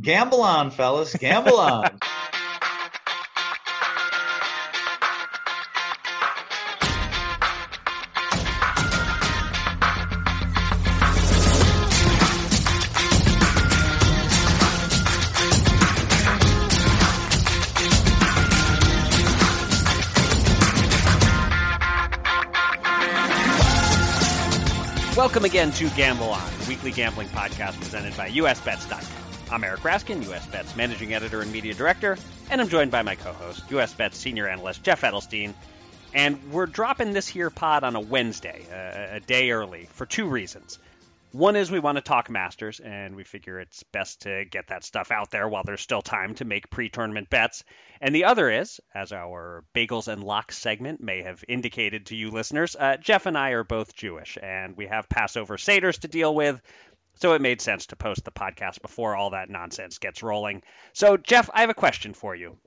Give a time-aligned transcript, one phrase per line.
[0.00, 1.14] Gamble on, fellas.
[1.16, 1.98] Gamble on.
[25.16, 29.17] Welcome again to Gamble On, a weekly gambling podcast presented by USBets.com.
[29.50, 32.18] I'm Eric Raskin, US Bets managing editor and media director,
[32.50, 35.54] and I'm joined by my co-host, US Bets senior analyst Jeff Edelstein.
[36.12, 40.26] And we're dropping this here pod on a Wednesday, uh, a day early, for two
[40.26, 40.78] reasons.
[41.32, 44.82] One is we want to talk Masters, and we figure it's best to get that
[44.82, 47.64] stuff out there while there's still time to make pre tournament bets.
[48.00, 52.30] And the other is, as our Bagels and Locks segment may have indicated to you
[52.30, 56.34] listeners, uh, Jeff and I are both Jewish, and we have Passover Seders to deal
[56.34, 56.62] with.
[57.18, 60.62] So it made sense to post the podcast before all that nonsense gets rolling.
[60.92, 62.58] So, Jeff, I have a question for you.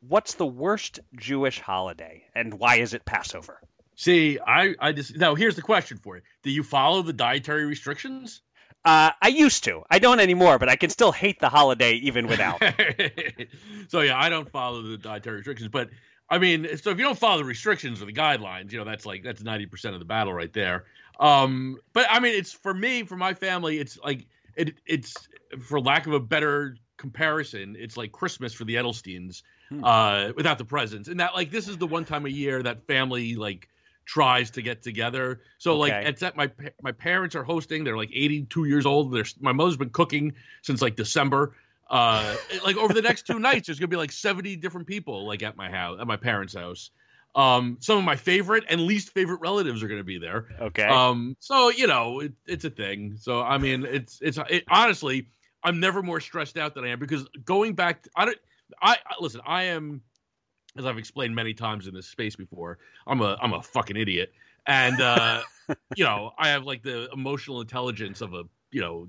[0.00, 3.60] What's the worst Jewish holiday, and why is it Passover?
[3.96, 7.64] See, I, I just now here's the question for you: Do you follow the dietary
[7.64, 8.42] restrictions?
[8.84, 9.82] Uh, I used to.
[9.90, 12.62] I don't anymore, but I can still hate the holiday even without.
[13.88, 15.88] so yeah, I don't follow the dietary restrictions, but
[16.28, 19.06] I mean, so if you don't follow the restrictions or the guidelines, you know, that's
[19.06, 20.84] like that's ninety percent of the battle right there.
[21.20, 25.14] Um, but I mean, it's for me, for my family, it's like it, it's
[25.60, 29.84] for lack of a better comparison, it's like Christmas for the Edelsteins, hmm.
[29.84, 32.86] uh, without the presents, and that like this is the one time a year that
[32.86, 33.68] family like
[34.04, 35.40] tries to get together.
[35.58, 35.92] So okay.
[35.92, 36.50] like it's at my
[36.82, 37.84] my parents are hosting.
[37.84, 39.12] They're like 82 years old.
[39.12, 41.54] They're my mother's been cooking since like December.
[41.88, 45.42] Uh, like over the next two nights, there's gonna be like 70 different people like
[45.42, 46.90] at my house, at my parents' house.
[47.34, 50.48] Um, some of my favorite and least favorite relatives are gonna be there.
[50.60, 50.84] Okay.
[50.84, 53.16] Um, so you know it, it's a thing.
[53.20, 55.28] So I mean, it's it's it, honestly,
[55.62, 58.38] I'm never more stressed out than I am because going back, to, I don't.
[58.82, 59.40] I listen.
[59.46, 60.00] I am
[60.78, 64.32] as I've explained many times in this space before, I'm a I'm a fucking idiot,
[64.66, 65.42] and uh,
[65.96, 69.08] you know I have like the emotional intelligence of a you know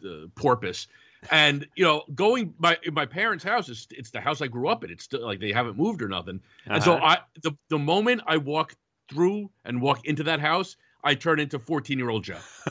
[0.00, 0.86] the porpoise,
[1.30, 4.84] and you know going my my parents' house is it's the house I grew up
[4.84, 4.90] in.
[4.90, 6.74] It's still like they haven't moved or nothing, uh-huh.
[6.74, 7.04] and so uh-huh.
[7.04, 8.74] I the the moment I walk
[9.10, 12.68] through and walk into that house, I turn into 14 year old Jeff.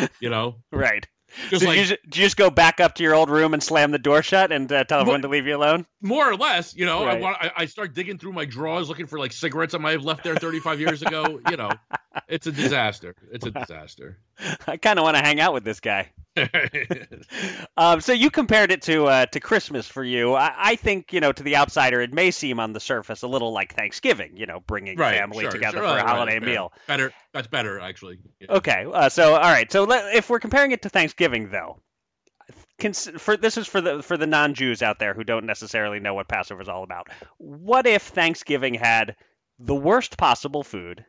[0.20, 1.06] you know, right?
[1.48, 3.62] Just so like, you just, you just, go back up to your old room and
[3.62, 5.86] slam the door shut and uh, tell everyone to leave you alone?
[6.00, 7.06] More or less, you know.
[7.06, 7.16] Right.
[7.16, 9.92] I, want, I, I, start digging through my drawers looking for like cigarettes I might
[9.92, 11.40] have left there 35 years ago.
[11.50, 11.70] You know,
[12.28, 13.14] it's a disaster.
[13.32, 14.18] It's a disaster.
[14.66, 16.10] I kind of want to hang out with this guy.
[17.76, 20.34] um, so you compared it to uh, to Christmas for you.
[20.34, 23.28] I, I, think you know to the outsider it may seem on the surface a
[23.28, 24.36] little like Thanksgiving.
[24.36, 26.72] You know, bringing right, family sure, together sure, for a holiday right, meal.
[26.86, 28.18] Better, that's better actually.
[28.40, 28.52] Yeah.
[28.52, 29.70] Okay, uh, so all right.
[29.70, 31.80] So let, if we're comparing it to Thanksgiving, though,
[33.18, 36.28] for this is for the for the non-Jews out there who don't necessarily know what
[36.28, 37.08] Passover is all about.
[37.38, 39.16] What if Thanksgiving had
[39.58, 41.04] the worst possible food,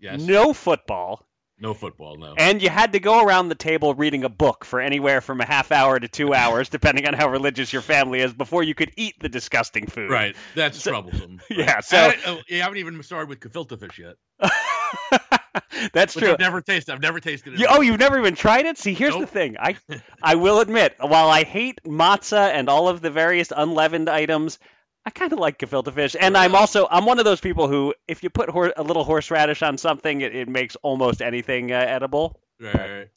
[0.00, 0.20] yes.
[0.20, 1.25] no football,
[1.58, 2.34] no football, no.
[2.36, 5.46] And you had to go around the table reading a book for anywhere from a
[5.46, 8.92] half hour to two hours, depending on how religious your family is, before you could
[8.96, 10.10] eat the disgusting food.
[10.10, 10.36] Right.
[10.54, 11.40] That's so, troublesome.
[11.50, 11.58] Right?
[11.58, 11.80] Uh, yeah.
[11.80, 14.16] So oh, you haven't even started with gefilte fish yet.
[15.92, 16.32] That's Which true.
[16.32, 16.92] I've never tasted.
[16.92, 17.60] I've never tasted it.
[17.60, 18.78] You, oh, you've never even tried it?
[18.78, 19.22] See, here's nope.
[19.22, 19.56] the thing.
[19.58, 19.76] I
[20.22, 24.58] I will admit, while I hate matzah and all of the various unleavened items,
[25.06, 27.94] I kind of like gefilte fish, and I'm also I'm one of those people who,
[28.08, 31.76] if you put hor- a little horseradish on something, it, it makes almost anything uh,
[31.76, 32.40] edible.
[32.60, 33.08] Right.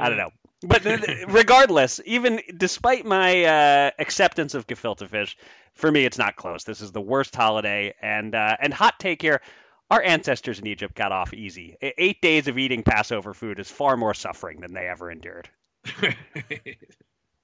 [0.00, 0.30] I don't know,
[0.62, 0.84] but
[1.28, 5.36] regardless, even despite my uh, acceptance of gefilte fish,
[5.74, 6.64] for me it's not close.
[6.64, 9.40] This is the worst holiday, and uh, and hot take here.
[9.88, 11.76] Our ancestors in Egypt got off easy.
[11.80, 15.48] Eight days of eating Passover food is far more suffering than they ever endured.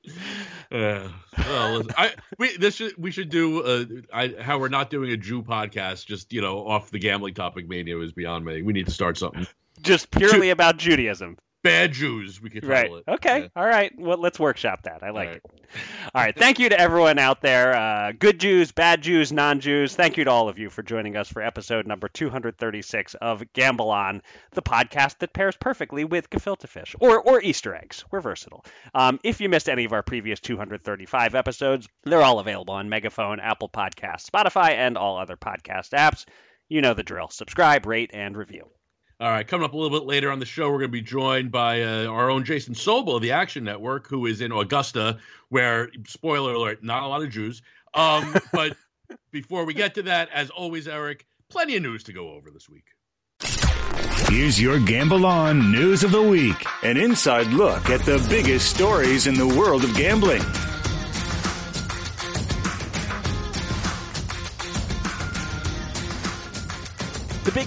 [0.72, 5.10] Uh, well, I we this should we should do uh, I how we're not doing
[5.10, 8.62] a Jew podcast just you know off the gambling topic mania is beyond me.
[8.62, 9.46] We need to start something.
[9.82, 12.90] Just purely Ju- about Judaism bad Jews, we could right.
[12.90, 13.04] it.
[13.08, 13.40] Okay.
[13.42, 13.48] Yeah.
[13.56, 13.92] All right.
[13.98, 15.02] Well, let's workshop that.
[15.02, 15.42] I like it.
[16.14, 16.36] All right.
[16.36, 17.74] Thank you to everyone out there.
[17.74, 19.94] Uh, good Jews, bad Jews, non-Jews.
[19.94, 23.91] Thank you to all of you for joining us for episode number 236 of Gamble
[23.91, 24.22] On,
[24.53, 28.04] the podcast that pairs perfectly with gefilte fish or or Easter eggs.
[28.10, 28.65] We're versatile.
[28.94, 33.41] Um, if you missed any of our previous 235 episodes, they're all available on Megaphone,
[33.41, 36.24] Apple Podcasts, Spotify, and all other podcast apps.
[36.68, 37.28] You know the drill.
[37.28, 38.70] Subscribe, rate, and review.
[39.22, 41.01] All right, coming up a little bit later on the show, we're going to be
[41.01, 45.21] joined by uh, our own Jason Sobel of the Action Network, who is in Augusta,
[45.48, 47.63] where, spoiler alert, not a lot of Jews.
[47.95, 48.77] Um, but
[49.30, 52.69] before we get to that, as always, Eric, plenty of news to go over this
[52.69, 52.86] week.
[54.28, 59.28] Here's your Gamble On News of the Week an inside look at the biggest stories
[59.28, 60.42] in the world of gambling.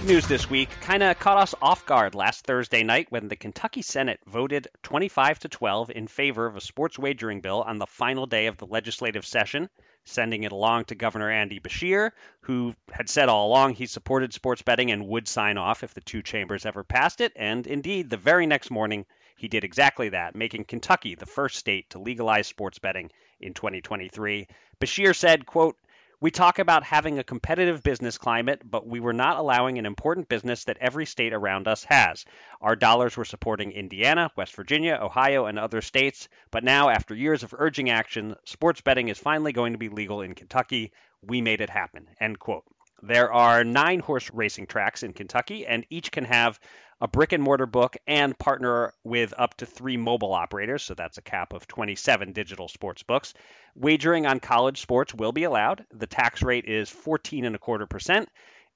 [0.05, 3.81] News this week kind of caught us off guard last Thursday night when the Kentucky
[3.81, 8.27] Senate voted 25 to 12 in favor of a sports wagering bill on the final
[8.27, 9.67] day of the legislative session,
[10.03, 12.11] sending it along to Governor Andy Beshear,
[12.41, 16.01] who had said all along he supported sports betting and would sign off if the
[16.01, 17.33] two chambers ever passed it.
[17.35, 21.89] And indeed, the very next morning, he did exactly that, making Kentucky the first state
[21.89, 23.09] to legalize sports betting
[23.39, 24.47] in 2023.
[24.79, 25.77] Beshear said, quote,
[26.25, 30.27] we talk about having a competitive business climate, but we were not allowing an important
[30.27, 32.25] business that every state around us has.
[32.61, 37.43] Our dollars were supporting Indiana, West Virginia, Ohio, and other states, but now, after years
[37.43, 40.93] of urging action, sports betting is finally going to be legal in Kentucky.
[41.21, 42.07] We made it happen.
[42.19, 42.63] End quote.
[43.03, 46.59] There are nine horse racing tracks in Kentucky, and each can have
[47.01, 50.83] a brick and mortar book and partner with up to three mobile operators.
[50.83, 53.33] So that's a cap of 27 digital sports books.
[53.75, 55.85] Wagering on college sports will be allowed.
[55.91, 58.29] The tax rate is 14 and a quarter percent,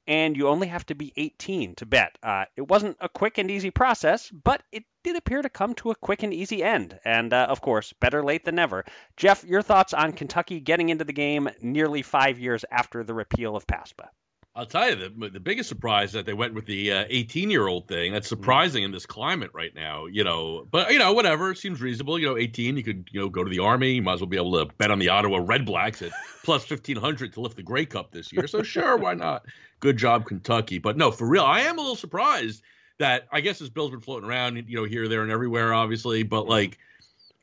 [0.06, 2.18] and you only have to be 18 to bet.
[2.22, 5.92] Uh, it wasn't a quick and easy process, but it did appear to come to
[5.92, 7.00] a quick and easy end.
[7.06, 8.84] And uh, of course, better late than never.
[9.16, 13.56] Jeff, your thoughts on Kentucky getting into the game nearly five years after the repeal
[13.56, 14.10] of PASPA?
[14.60, 17.68] I'll tell you the the biggest surprise that they went with the 18 uh, year
[17.68, 18.12] old thing.
[18.12, 18.42] That's mm-hmm.
[18.42, 18.88] surprising mm.
[18.88, 20.68] in this climate right now, you know.
[20.70, 22.20] But you know, whatever seems reasonable.
[22.20, 23.94] You know, 18, you could you know go to the army.
[23.94, 26.12] You might as well be able to bet on the Ottawa Red Blacks at
[26.44, 28.48] plus 1500 to lift the Grey Cup this year.
[28.48, 29.46] So sure, why not?
[29.80, 30.78] Good job, Kentucky.
[30.78, 32.62] But no, for real, I am a little surprised
[32.98, 36.24] that I guess this bill's been floating around, you know, here, there, and everywhere, obviously.
[36.24, 36.80] But like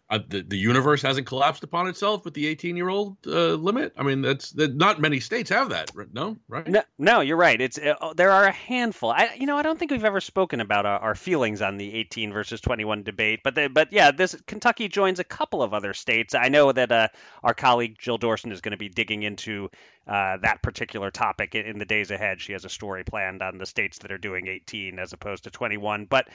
[0.09, 3.93] uh, the, the universe hasn't collapsed upon itself with the 18 year old uh, limit.
[3.97, 4.77] I mean, that's that.
[4.77, 5.91] Not many states have that.
[6.13, 6.67] No, right?
[6.67, 7.61] No, no you're right.
[7.61, 9.11] It's uh, there are a handful.
[9.11, 11.93] I, you know, I don't think we've ever spoken about our, our feelings on the
[11.95, 13.41] 18 versus 21 debate.
[13.43, 16.35] But they, but yeah, this Kentucky joins a couple of other states.
[16.37, 17.09] I know that uh,
[17.43, 19.71] our colleague Jill Dorson is going to be digging into
[20.07, 22.41] uh, that particular topic in, in the days ahead.
[22.41, 25.51] She has a story planned on the states that are doing 18 as opposed to
[25.51, 26.05] 21.
[26.05, 26.29] But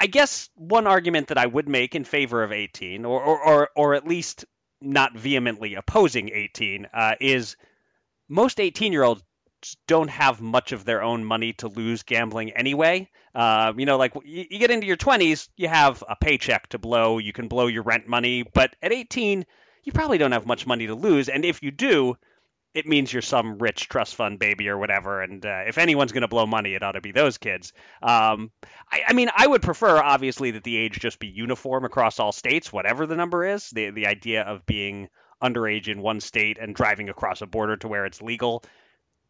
[0.00, 3.70] I guess one argument that I would make in favor of 18, or or or,
[3.76, 4.46] or at least
[4.80, 7.56] not vehemently opposing 18, uh, is
[8.28, 9.22] most 18 year olds
[9.86, 13.10] don't have much of their own money to lose gambling anyway.
[13.34, 16.78] Uh, you know, like you, you, get into your 20s, you have a paycheck to
[16.78, 19.44] blow, you can blow your rent money, but at 18,
[19.84, 21.28] you probably don't have much money to lose.
[21.28, 22.16] And if you do,
[22.72, 25.22] it means you're some rich trust fund baby or whatever.
[25.22, 27.72] And uh, if anyone's going to blow money, it ought to be those kids.
[28.02, 28.50] Um,
[28.90, 32.32] I, I, mean, I would prefer, obviously, that the age just be uniform across all
[32.32, 33.70] states, whatever the number is.
[33.70, 35.08] The the idea of being
[35.42, 38.62] underage in one state and driving across a border to where it's legal,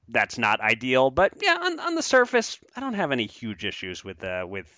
[0.08, 1.10] that's not ideal.
[1.10, 4.68] But yeah, on, on the surface, I don't have any huge issues with uh, with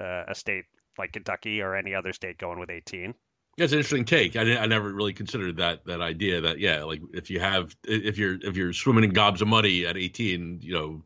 [0.00, 0.66] uh, a state
[0.98, 3.14] like Kentucky or any other state going with 18.
[3.58, 4.34] That's an interesting take.
[4.36, 8.16] I, I never really considered that that idea that yeah, like if you have if
[8.16, 11.02] you're if you're swimming in gobs of money at 18, you know,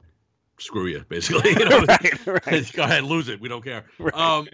[0.58, 1.50] screw you basically.
[1.58, 2.72] You know, right, right.
[2.74, 3.40] go ahead, lose it.
[3.40, 3.84] We don't care.
[3.98, 4.14] Right.
[4.14, 4.48] Um,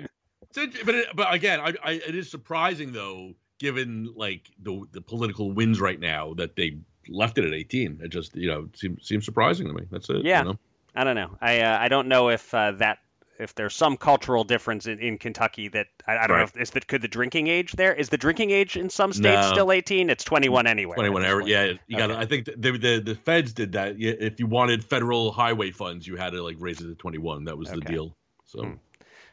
[0.55, 5.53] but it, but again, I, I, it is surprising though, given like the the political
[5.53, 6.79] winds right now that they
[7.09, 8.01] left it at 18.
[8.03, 9.83] It just you know seems seems surprising to me.
[9.91, 10.25] That's it.
[10.25, 10.41] Yeah.
[10.41, 10.59] You know?
[10.95, 11.37] I don't know.
[11.41, 12.99] I uh, I don't know if uh, that
[13.39, 16.39] if there's some cultural difference in, in Kentucky that I, I don't right.
[16.39, 19.13] know if is that could the drinking age there is the drinking age in some
[19.13, 19.53] states no.
[19.53, 23.15] still 18 it's 21 anyway 21 ever yeah you got I think the, the the
[23.15, 26.87] feds did that if you wanted federal highway funds you had to like raise it
[26.87, 27.77] to 21 that was okay.
[27.77, 28.73] the deal so hmm.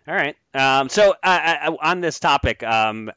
[0.08, 3.12] all right um, so uh, on this topic um,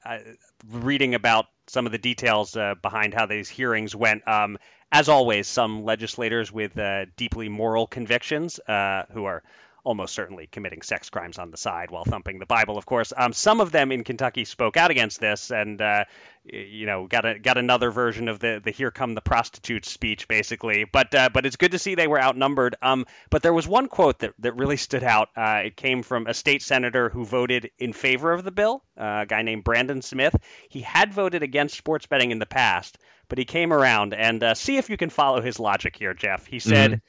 [0.71, 4.59] reading about some of the details uh, behind how these hearings went um,
[4.91, 9.43] as always some legislators with uh, deeply moral convictions uh, who are
[9.85, 13.13] almost certainly committing sex crimes on the side while thumping the Bible, of course.
[13.17, 16.05] Um, some of them in Kentucky spoke out against this, and uh,
[16.45, 20.29] you know got a, got another version of the the "Here come the prostitutes" speech,
[20.29, 20.85] basically.
[20.85, 22.77] But uh, but it's good to see they were outnumbered.
[22.81, 25.31] Um, but there was one quote that that really stood out.
[25.37, 29.21] Uh, it came from a state senator who voted in favor of the bill, uh,
[29.23, 30.37] a guy named Brandon Smith.
[30.69, 32.99] He had voted against sports betting in the past,
[33.29, 36.47] but he came around and uh, see if you can follow his logic here, Jeff.
[36.47, 36.93] He said.
[36.93, 37.07] Mm-hmm.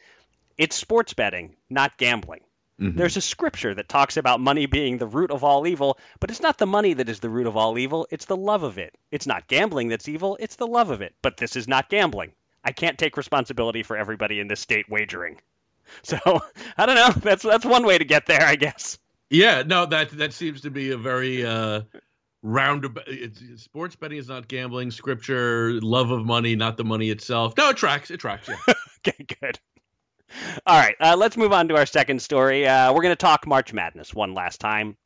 [0.56, 2.42] It's sports betting, not gambling.
[2.80, 2.98] Mm-hmm.
[2.98, 6.42] There's a scripture that talks about money being the root of all evil, but it's
[6.42, 8.96] not the money that is the root of all evil, it's the love of it.
[9.12, 11.14] It's not gambling that's evil, it's the love of it.
[11.22, 12.34] But this is not gambling.
[12.64, 15.40] I can't take responsibility for everybody in this state wagering.
[16.02, 16.18] So,
[16.78, 17.12] I don't know.
[17.22, 18.98] That's that's one way to get there, I guess.
[19.30, 21.82] Yeah, no, that that seems to be a very uh
[22.44, 23.08] roundabout
[23.56, 27.54] sports betting is not gambling, scripture, love of money, not the money itself.
[27.58, 28.56] No, it tracks, it tracks, yeah.
[29.08, 29.60] okay, good.
[30.66, 32.68] All right, uh, let's move on to our second story.
[32.68, 34.98] Uh, we're going to talk March Madness one last time.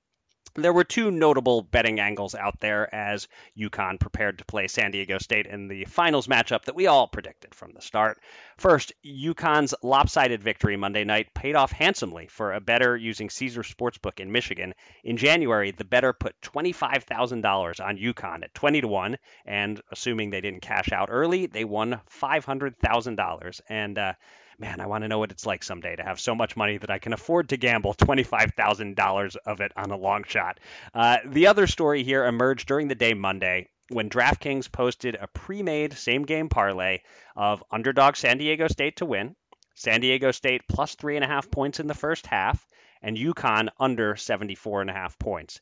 [0.55, 5.19] There were two notable betting angles out there as UConn prepared to play San Diego
[5.19, 8.19] State in the finals matchup that we all predicted from the start.
[8.57, 14.19] First, UConn's lopsided victory Monday night paid off handsomely for a bettor using Caesars Sportsbook
[14.19, 14.73] in Michigan.
[15.03, 20.41] In January, the bettor put $25,000 on UConn at 20 to 1, and assuming they
[20.41, 23.61] didn't cash out early, they won $500,000.
[23.69, 24.13] And uh,
[24.59, 26.89] man, I want to know what it's like someday to have so much money that
[26.89, 30.59] I can afford to gamble $25,000 of it on a long shot.
[30.93, 35.61] Uh, the other story here emerged during the day Monday when DraftKings posted a pre
[35.61, 36.99] made same game parlay
[37.35, 39.35] of underdog San Diego State to win,
[39.75, 42.65] San Diego State plus three and a half points in the first half,
[43.01, 45.61] and UConn under 74 and a half points.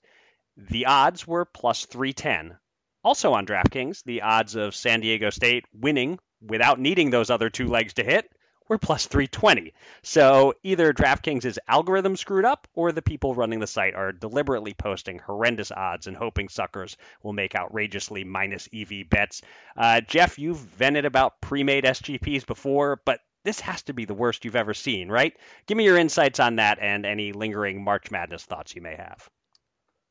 [0.56, 2.58] The odds were plus 310.
[3.04, 7.68] Also on DraftKings, the odds of San Diego State winning without needing those other two
[7.68, 8.32] legs to hit
[8.67, 9.74] we're plus 320.
[10.03, 15.19] So either DraftKings' algorithm screwed up or the people running the site are deliberately posting
[15.19, 19.41] horrendous odds and hoping suckers will make outrageously minus EV bets.
[19.77, 24.13] Uh, Jeff, you've vented about pre made SGPs before, but this has to be the
[24.13, 25.34] worst you've ever seen, right?
[25.67, 29.29] Give me your insights on that and any lingering March Madness thoughts you may have.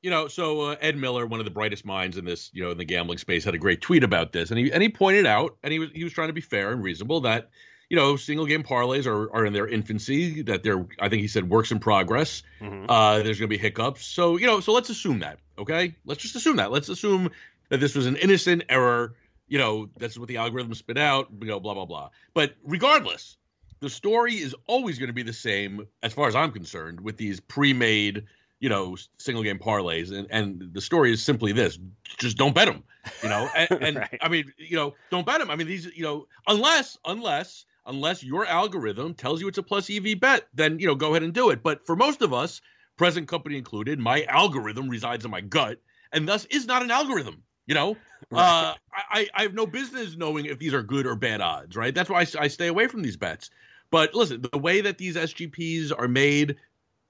[0.03, 2.71] You know, so uh, Ed Miller, one of the brightest minds in this, you know,
[2.71, 5.27] in the gambling space, had a great tweet about this, and he and he pointed
[5.27, 7.49] out, and he was he was trying to be fair and reasonable that
[7.89, 11.29] you know, single game parlays are, are in their infancy, that they're, I think he
[11.29, 12.43] said, works in progress.
[12.61, 12.87] Mm-hmm.
[12.89, 14.07] Uh, there's going to be hiccups.
[14.07, 15.95] So, you know, so let's assume that, okay?
[16.05, 16.71] Let's just assume that.
[16.71, 17.31] Let's assume
[17.69, 19.15] that this was an innocent error.
[19.49, 22.11] You know, that's what the algorithm spit out, you know, blah, blah, blah.
[22.33, 23.37] But regardless,
[23.81, 27.19] the story is always going to be the same, as far as I'm concerned, with
[27.19, 28.25] these pre made,
[28.59, 30.11] you know, single game parlays.
[30.11, 31.79] And, and the story is simply this
[32.19, 32.83] just don't bet them,
[33.23, 33.49] you know?
[33.55, 34.19] And, and right.
[34.23, 35.51] I mean, you know, don't bet them.
[35.51, 39.91] I mean, these, you know, unless, unless, unless your algorithm tells you it's a plus
[39.91, 41.63] EV bet, then you know go ahead and do it.
[41.63, 42.61] But for most of us,
[42.97, 45.79] present company included, my algorithm resides in my gut,
[46.13, 47.43] and thus is not an algorithm.
[47.67, 47.97] You know,
[48.31, 48.41] right.
[48.41, 51.77] uh, I I have no business knowing if these are good or bad odds.
[51.77, 51.95] Right.
[51.95, 53.51] That's why I, I stay away from these bets.
[53.91, 56.57] But listen, the way that these SGPs are made,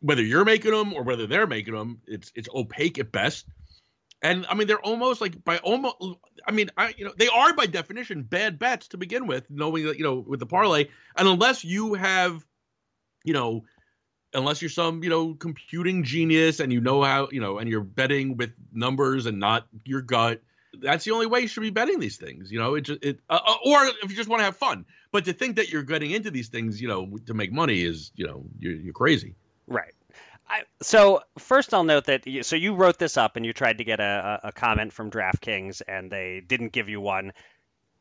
[0.01, 3.47] whether you're making them or whether they're making them, it's it's opaque at best.
[4.25, 5.97] And I mean, they're almost like by almost.
[6.47, 9.85] I mean, I you know they are by definition bad bets to begin with, knowing
[9.85, 12.43] that you know with the parlay, and unless you have,
[13.23, 13.65] you know,
[14.33, 17.83] unless you're some you know computing genius and you know how you know and you're
[17.83, 20.41] betting with numbers and not your gut,
[20.81, 22.51] that's the only way you should be betting these things.
[22.51, 24.87] You know, it just it uh, uh or if you just want to have fun.
[25.13, 28.11] But to think that you're getting into these things, you know, to make money is
[28.17, 29.35] you know you're, you're crazy.
[29.67, 29.94] Right.
[30.49, 33.79] I, so first, I'll note that you, so you wrote this up and you tried
[33.79, 37.33] to get a, a comment from DraftKings and they didn't give you one.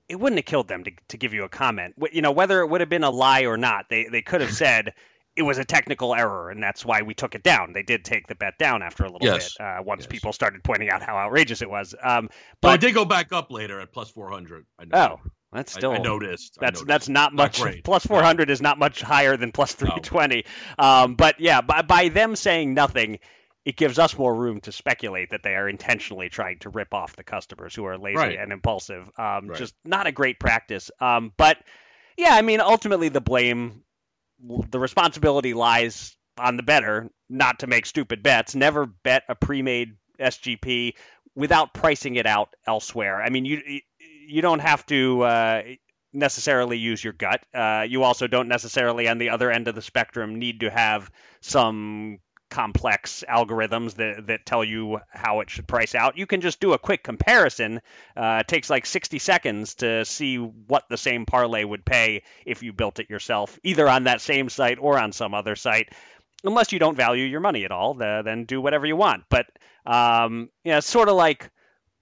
[0.10, 1.96] It wouldn't have killed them to, to give you a comment.
[2.12, 4.52] You know, whether it would have been a lie or not, they they could have
[4.54, 4.94] said
[5.36, 7.74] it was a technical error and that's why we took it down.
[7.74, 9.56] They did take the bet down after a little yes.
[9.58, 10.08] bit uh, once yes.
[10.08, 11.96] people started pointing out how outrageous it was.
[12.04, 12.30] Um,
[12.62, 14.66] but well, it did go back up later at plus four hundred.
[14.92, 15.20] Oh,
[15.54, 16.58] that's still I, I noticed.
[16.60, 16.88] That's I noticed.
[16.88, 17.62] that's not much.
[17.62, 20.46] Not plus 400 is not much higher than plus 320.
[20.78, 20.86] No.
[20.86, 23.20] Um, but yeah, by, by them saying nothing,
[23.66, 27.16] it gives us more room to speculate that they are intentionally trying to rip off
[27.16, 28.40] the customers who are lazy right.
[28.40, 29.10] and impulsive.
[29.18, 29.58] Um, right.
[29.58, 30.92] Just not a great practice.
[31.00, 31.58] Um, but
[32.18, 33.84] yeah, I mean, ultimately the blame,
[34.70, 38.56] the responsibility lies on the bettor not to make stupid bets.
[38.56, 40.94] Never bet a pre-made SGP
[41.36, 43.22] without pricing it out elsewhere.
[43.22, 43.82] I mean, you
[44.28, 45.62] you don't have to uh,
[46.14, 47.44] necessarily use your gut.
[47.54, 51.10] Uh, you also don't necessarily, on the other end of the spectrum, need to have
[51.42, 52.20] some
[52.54, 56.20] complex algorithms that, that tell you how it should price out.
[56.20, 57.82] You can just do a quick comparison.
[58.16, 62.62] Uh, it takes like 60 seconds to see what the same parlay would pay if
[62.62, 65.90] you built it yourself, either on that same site or on some other site.
[66.44, 69.24] Unless you don't value your money at all, the, then do whatever you want.
[69.30, 69.48] But
[69.86, 71.50] um, yeah, it's sort of like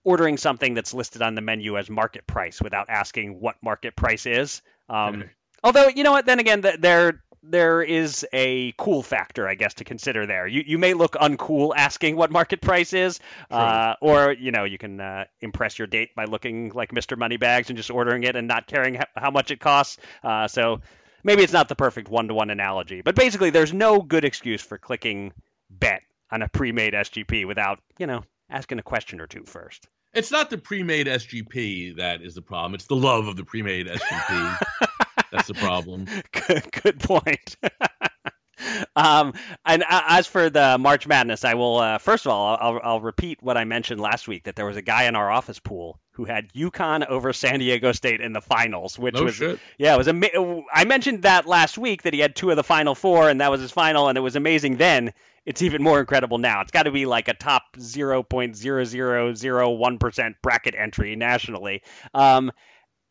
[0.04, 4.26] ordering something that's listed on the menu as market price without asking what market price
[4.26, 4.62] is.
[4.90, 5.30] Um,
[5.64, 9.84] although you know what, then again, there there is a cool factor, I guess, to
[9.84, 10.48] consider there.
[10.48, 14.78] You you may look uncool asking what market price is, uh, or you know you
[14.78, 17.18] can uh, impress your date by looking like Mr.
[17.18, 19.98] Moneybags and just ordering it and not caring how much it costs.
[20.24, 20.82] Uh, so
[21.24, 24.62] maybe it's not the perfect one to one analogy, but basically, there's no good excuse
[24.62, 25.34] for clicking
[25.70, 29.88] bet on a pre-made SGP without you know asking a question or two first.
[30.14, 32.76] It's not the pre-made SGP that is the problem.
[32.76, 34.58] It's the love of the pre-made SGP.
[35.32, 36.06] That's the problem.
[36.34, 37.56] Good, good point.
[38.96, 39.34] um,
[39.66, 43.02] and uh, as for the March Madness, I will uh, first of all I'll, I'll
[43.02, 46.00] repeat what I mentioned last week that there was a guy in our office pool
[46.12, 49.60] who had UConn over San Diego State in the finals, which No was shit.
[49.78, 52.64] yeah, it was ama- I mentioned that last week that he had two of the
[52.64, 55.14] final four, and that was his final, and it was amazing then.
[55.46, 56.62] It's even more incredible now.
[56.62, 61.82] It's got to be like a top 0.0001% bracket entry nationally.
[62.14, 62.52] Um,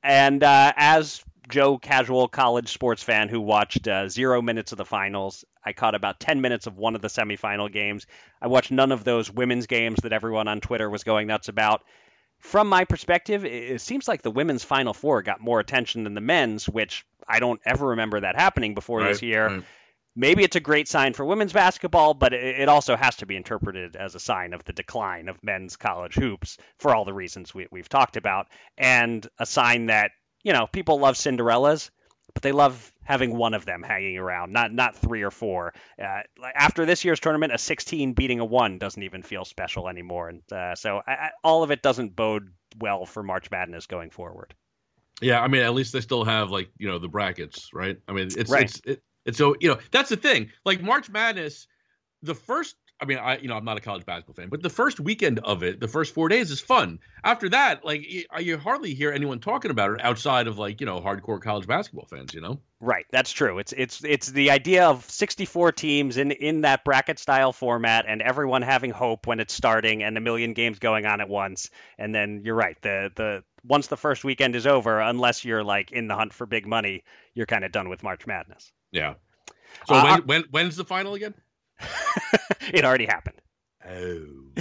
[0.03, 4.85] and uh, as Joe, casual college sports fan who watched uh, zero minutes of the
[4.85, 8.07] finals, I caught about 10 minutes of one of the semifinal games.
[8.41, 11.83] I watched none of those women's games that everyone on Twitter was going nuts about.
[12.39, 16.23] From my perspective, it seems like the women's Final Four got more attention than the
[16.23, 19.49] men's, which I don't ever remember that happening before this year.
[19.49, 19.63] right.
[20.17, 23.95] Maybe it's a great sign for women's basketball, but it also has to be interpreted
[23.95, 27.69] as a sign of the decline of men's college hoops for all the reasons we,
[27.71, 30.11] we've talked about, and a sign that
[30.43, 31.91] you know people love Cinderellas,
[32.35, 35.75] but they love having one of them hanging around, not not three or four.
[36.03, 36.23] Uh,
[36.55, 40.43] after this year's tournament, a 16 beating a one doesn't even feel special anymore, and
[40.53, 42.51] uh, so I, I, all of it doesn't bode
[42.81, 44.55] well for March Madness going forward.
[45.21, 47.99] Yeah, I mean, at least they still have like you know the brackets, right?
[48.09, 48.65] I mean, it's Right.
[48.65, 50.51] it's it, it's so you know that's the thing.
[50.65, 51.67] Like March Madness,
[52.23, 52.77] the first.
[53.03, 55.39] I mean, I you know I'm not a college basketball fan, but the first weekend
[55.39, 56.99] of it, the first four days is fun.
[57.25, 60.87] After that, like you, you hardly hear anyone talking about it outside of like you
[60.87, 62.35] know hardcore college basketball fans.
[62.35, 62.61] You know.
[62.79, 63.59] Right, that's true.
[63.59, 68.21] It's it's it's the idea of 64 teams in in that bracket style format, and
[68.21, 71.71] everyone having hope when it's starting, and a million games going on at once.
[71.99, 72.77] And then you're right.
[72.83, 76.47] The the once the first weekend is over, unless you're like in the hunt for
[76.47, 78.73] big money, you're kind of done with March Madness.
[78.93, 79.15] Yeah.
[79.87, 81.35] So Uh, when, when when's the final again?
[82.73, 83.41] it already happened.
[83.89, 84.53] Oh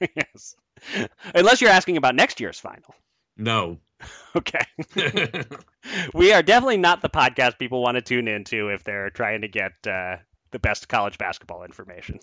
[0.16, 0.56] yes.
[1.34, 2.94] Unless you're asking about next year's final.
[3.36, 3.78] no.
[4.34, 4.64] Okay.
[6.12, 9.48] we are definitely not the podcast people want to tune into if they're trying to
[9.48, 10.16] get uh,
[10.50, 12.18] the best college basketball information.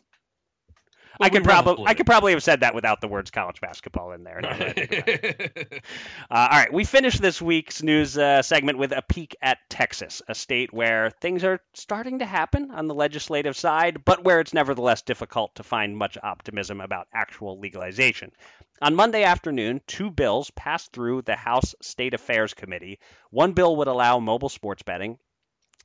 [1.19, 4.23] I could probably I could probably have said that without the words college basketball in
[4.23, 4.41] there.
[4.41, 5.51] now that I think about it.
[5.71, 5.85] it.
[6.29, 10.21] Uh, all right, we finished this week's news uh, segment with a peek at Texas,
[10.27, 14.53] a state where things are starting to happen on the legislative side, but where it's
[14.53, 18.31] nevertheless difficult to find much optimism about actual legalization.
[18.81, 22.99] On Monday afternoon, two bills passed through the House State Affairs Committee.
[23.29, 25.19] One bill would allow mobile sports betting,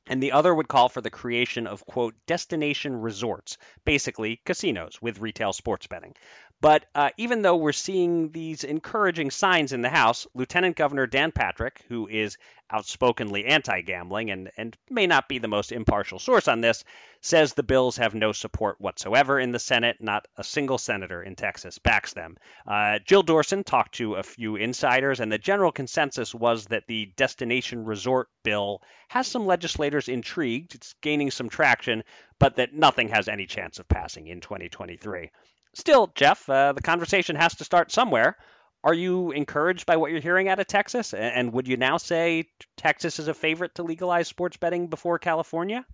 [0.07, 5.19] and the other would call for the creation of, quote, destination resorts, basically casinos with
[5.19, 6.15] retail sports betting.
[6.61, 11.31] But uh, even though we're seeing these encouraging signs in the House, Lieutenant Governor Dan
[11.31, 12.37] Patrick, who is
[12.71, 16.83] outspokenly anti gambling and, and may not be the most impartial source on this,
[17.21, 19.97] says the bills have no support whatsoever in the Senate.
[19.99, 22.37] Not a single senator in Texas backs them.
[22.65, 27.11] Uh, Jill Dorson talked to a few insiders, and the general consensus was that the
[27.15, 30.73] destination resort bill has some legislators intrigued.
[30.73, 32.03] It's gaining some traction,
[32.39, 35.29] but that nothing has any chance of passing in 2023.
[35.75, 38.37] Still, Jeff, uh, the conversation has to start somewhere.
[38.83, 41.13] Are you encouraged by what you're hearing out of Texas?
[41.13, 42.45] And would you now say
[42.77, 45.85] Texas is a favorite to legalize sports betting before California?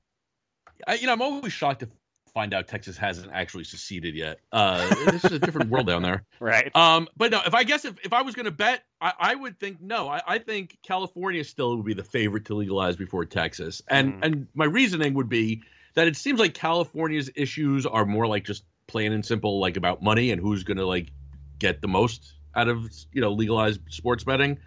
[0.86, 1.89] I, you know, I'm always shocked to
[2.34, 4.39] find out Texas hasn't actually seceded yet.
[4.52, 6.24] Uh, this is a different world down there.
[6.39, 6.76] Right.
[6.76, 9.36] Um, but no, if I guess if, if I was going to bet, I, I
[9.36, 10.10] would think no.
[10.10, 14.26] I, I think California still would be the favorite to legalize before Texas, and Mhm.
[14.26, 15.62] and my reasoning would be
[15.94, 20.04] that it seems like California's issues are more like just plain and simple, like about
[20.04, 21.12] money and who's going to like
[21.60, 24.60] get the most out of you know legalized sports betting.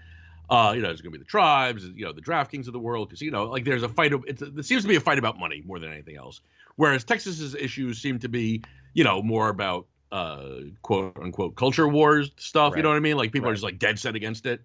[0.51, 2.79] Uh, you know, it's going to be the tribes, you know, the DraftKings of the
[2.79, 4.13] world, because you know, like there's a fight.
[4.13, 6.41] Of, it's a, it seems to be a fight about money more than anything else.
[6.77, 12.31] Whereas Texas's issues seem to be, you know, more about uh, quote unquote culture wars
[12.37, 12.77] stuff.
[12.77, 13.17] You know what I mean?
[13.17, 14.61] Like people are just like dead set against it.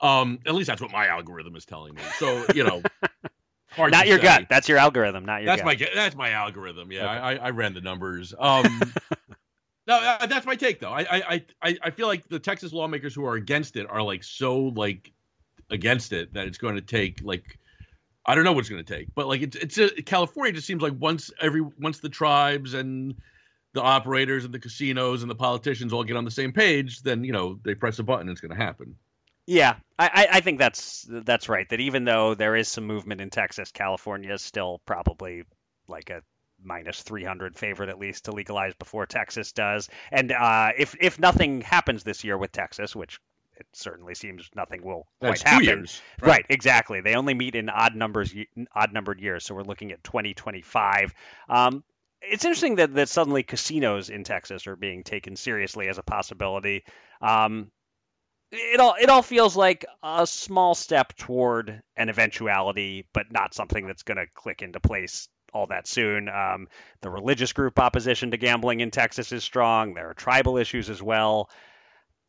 [0.00, 2.02] Um, at least that's what my algorithm is telling me.
[2.18, 2.82] So you know,
[3.76, 4.24] hard not your say.
[4.24, 4.46] gut.
[4.48, 5.78] That's your algorithm, not your That's gut.
[5.80, 6.90] my that's my algorithm.
[6.90, 7.12] Yeah, Okay.
[7.12, 8.34] I, I ran the numbers.
[8.38, 8.64] Um,
[9.86, 10.92] no, uh, that's my take though.
[10.92, 14.24] I, I I I feel like the Texas lawmakers who are against it are like
[14.24, 15.12] so like
[15.70, 17.58] against it that it's going to take like
[18.24, 20.66] I don't know what it's going to take, but like it's it's a, California just
[20.66, 23.14] seems like once every once the tribes and
[23.72, 27.22] the operators and the casinos and the politicians all get on the same page, then
[27.24, 28.96] you know they press a button, and it's going to happen.
[29.46, 31.68] Yeah, I, I- think that's that's right.
[31.68, 35.44] That even though there is some movement in Texas, California is still probably
[35.88, 36.22] like a
[36.62, 39.88] minus 300 favorite at least to legalize before Texas does.
[40.10, 43.20] And uh, if if nothing happens this year with Texas, which
[43.58, 45.64] it certainly seems nothing will That's quite happen.
[45.64, 46.44] years, Right.
[46.50, 47.00] exactly.
[47.00, 48.34] They only meet in odd numbers,
[48.74, 49.44] odd numbered years.
[49.46, 51.14] So we're looking at 2025.
[51.48, 51.82] Um,
[52.20, 56.84] it's interesting that, that suddenly casinos in Texas are being taken seriously as a possibility.
[57.22, 57.70] Um,
[58.52, 63.86] it all it all feels like a small step toward an eventuality, but not something
[63.86, 66.28] that's going to click into place all that soon.
[66.28, 66.68] Um,
[67.00, 69.94] the religious group opposition to gambling in Texas is strong.
[69.94, 71.50] There are tribal issues as well.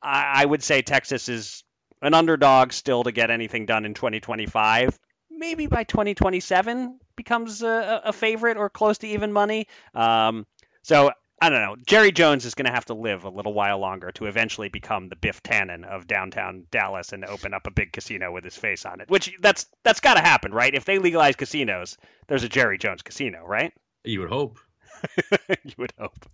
[0.02, 1.64] I, I would say Texas is
[2.02, 4.98] an underdog still to get anything done in 2025.
[5.30, 9.68] Maybe by 2027 becomes a, a favorite or close to even money.
[9.94, 10.46] Um,
[10.84, 11.76] so I don't know.
[11.86, 15.08] Jerry Jones is going to have to live a little while longer to eventually become
[15.08, 18.86] the Biff Tannen of downtown Dallas and open up a big casino with his face
[18.86, 19.10] on it.
[19.10, 20.74] Which that's that's got to happen, right?
[20.74, 21.98] If they legalize casinos,
[22.28, 23.72] there's a Jerry Jones casino, right?
[24.04, 24.58] You would hope.
[25.64, 26.26] you would hope.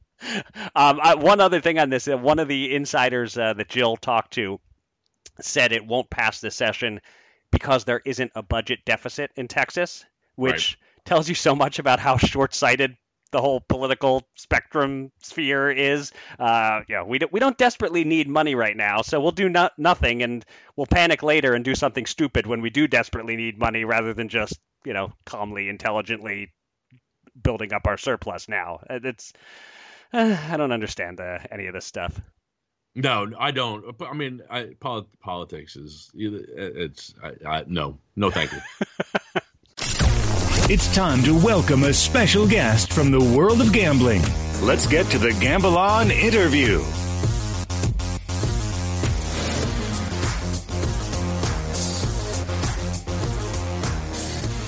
[0.73, 3.97] Um, I, one other thing on this: uh, one of the insiders uh, that Jill
[3.97, 4.61] talked to
[5.41, 7.01] said it won't pass this session
[7.51, 11.05] because there isn't a budget deficit in Texas, which right.
[11.05, 12.95] tells you so much about how short-sighted
[13.33, 16.13] the whole political spectrum sphere is.
[16.39, 19.49] Uh, you know, we don't, we don't desperately need money right now, so we'll do
[19.49, 20.45] no- nothing and
[20.77, 24.29] we'll panic later and do something stupid when we do desperately need money, rather than
[24.29, 26.53] just you know calmly, intelligently
[27.41, 28.47] building up our surplus.
[28.47, 29.33] Now it's
[30.13, 32.21] uh, I don't understand uh, any of this stuff.
[32.95, 33.83] No, I don't.
[34.01, 34.75] I mean, I,
[35.19, 38.59] politics is it's I, I, no, no, thank you.
[40.69, 44.21] it's time to welcome a special guest from the world of gambling.
[44.61, 46.81] Let's get to the Gamble On interview.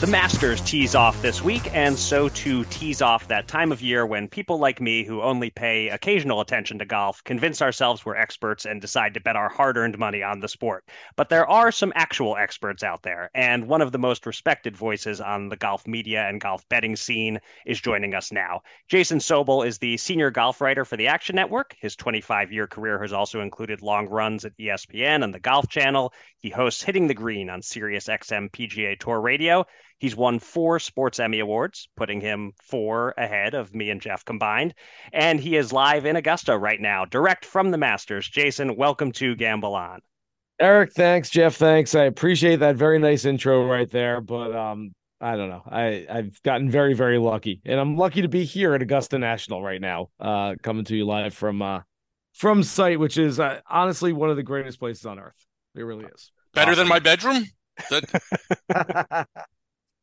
[0.05, 4.05] The Masters tees off this week, and so to tease off that time of year
[4.05, 8.65] when people like me, who only pay occasional attention to golf, convince ourselves we're experts
[8.65, 10.87] and decide to bet our hard earned money on the sport.
[11.15, 15.21] But there are some actual experts out there, and one of the most respected voices
[15.21, 18.61] on the golf media and golf betting scene is joining us now.
[18.87, 21.75] Jason Sobel is the senior golf writer for the Action Network.
[21.79, 26.13] His 25 year career has also included long runs at ESPN and the Golf Channel.
[26.37, 29.65] He hosts Hitting the Green on Sirius XM PGA Tour Radio.
[29.99, 34.73] He's won four Sports Emmy Awards, putting him four ahead of me and Jeff combined.
[35.13, 38.27] And he is live in Augusta right now, direct from the Masters.
[38.27, 40.01] Jason, welcome to Gamble On.
[40.59, 41.29] Eric, thanks.
[41.29, 41.95] Jeff, thanks.
[41.95, 44.21] I appreciate that very nice intro right there.
[44.21, 45.63] But um, I don't know.
[45.65, 49.61] I I've gotten very very lucky, and I'm lucky to be here at Augusta National
[49.61, 51.81] right now, uh, coming to you live from uh
[52.33, 55.45] from site, which is uh, honestly one of the greatest places on earth.
[55.75, 56.31] It really is.
[56.53, 56.79] Better awesome.
[56.79, 57.45] than my bedroom.
[57.89, 59.27] That...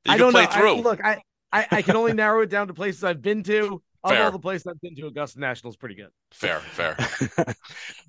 [0.06, 0.40] I don't know.
[0.40, 3.82] I, look, I, I, I can only narrow it down to places I've been to.
[4.04, 4.24] Of fair.
[4.24, 6.08] all the places I've been to, Augusta National is pretty good.
[6.32, 6.96] Fair, fair.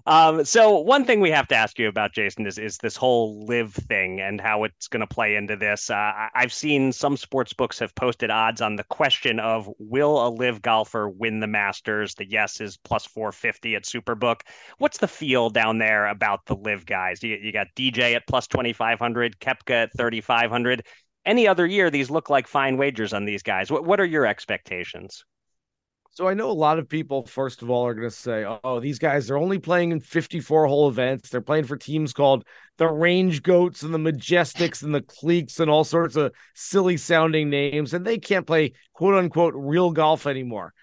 [0.07, 3.45] um, so one thing we have to ask you about, Jason, is is this whole
[3.45, 5.91] LIV thing and how it's going to play into this.
[5.91, 10.29] Uh, I've seen some sports books have posted odds on the question of will a
[10.29, 12.15] LIV golfer win the Masters.
[12.15, 14.41] The yes is plus four fifty at Superbook.
[14.79, 17.21] What's the feel down there about the LIV guys?
[17.21, 20.87] You, you got DJ at plus twenty five hundred, Koepka at thirty five hundred
[21.25, 23.71] any other year, these look like fine wagers on these guys.
[23.71, 25.25] What, what are your expectations?
[26.11, 28.79] So I know a lot of people, first of all, are going to say, "Oh,
[28.79, 31.29] these guys—they're only playing in 54 hole events.
[31.29, 32.45] They're playing for teams called
[32.77, 37.49] the Range Goats and the Majestics and the Cleeks and all sorts of silly sounding
[37.49, 40.73] names, and they can't play quote unquote real golf anymore."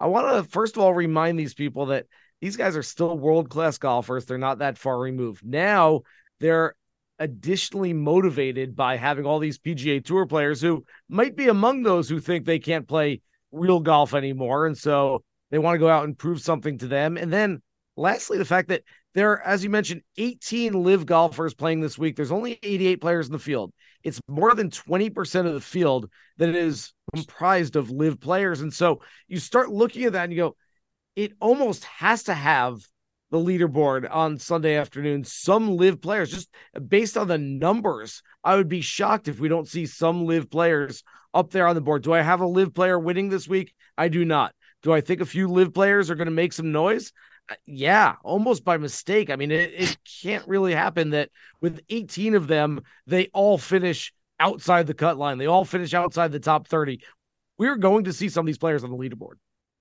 [0.00, 2.06] I want to first of all remind these people that
[2.40, 4.24] these guys are still world class golfers.
[4.24, 5.44] They're not that far removed.
[5.44, 6.02] Now
[6.40, 6.74] they're
[7.18, 12.20] additionally motivated by having all these PGA Tour players who might be among those who
[12.20, 13.20] think they can't play
[13.52, 14.66] real golf anymore.
[14.66, 17.16] And so they want to go out and prove something to them.
[17.16, 17.62] And then
[17.96, 18.82] lastly, the fact that
[19.14, 22.14] there are, as you mentioned, 18 LIV golfers playing this week.
[22.14, 23.72] There's only 88 players in the field.
[24.04, 28.60] It's more than 20% of the field that is comprised of LIV players.
[28.60, 30.56] And so you start looking at that and you go,
[31.16, 32.78] it almost has to have
[33.30, 35.24] the leaderboard on Sunday afternoon.
[35.24, 36.48] Some LIV players, just
[36.88, 41.04] based on the numbers, I would be shocked if we don't see some LIV players
[41.34, 42.02] up there on the board.
[42.02, 43.74] Do I have a LIV player winning this week?
[43.96, 44.54] I do not.
[44.82, 47.12] Do I think a few LIV players are going to make some noise?
[47.50, 49.30] Uh, yeah, almost by mistake.
[49.30, 54.12] I mean, it, it can't really happen that with 18 of them, they all finish
[54.40, 55.38] outside the cut line.
[55.38, 57.00] They all finish outside the top 30.
[57.58, 59.34] We're going to see some of these players on the leaderboard.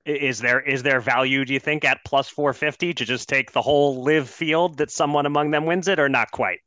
[0.07, 3.61] Is there is there value, do you think, at plus 450 to just take the
[3.61, 6.59] whole LIV field that someone among them wins it, or not quite?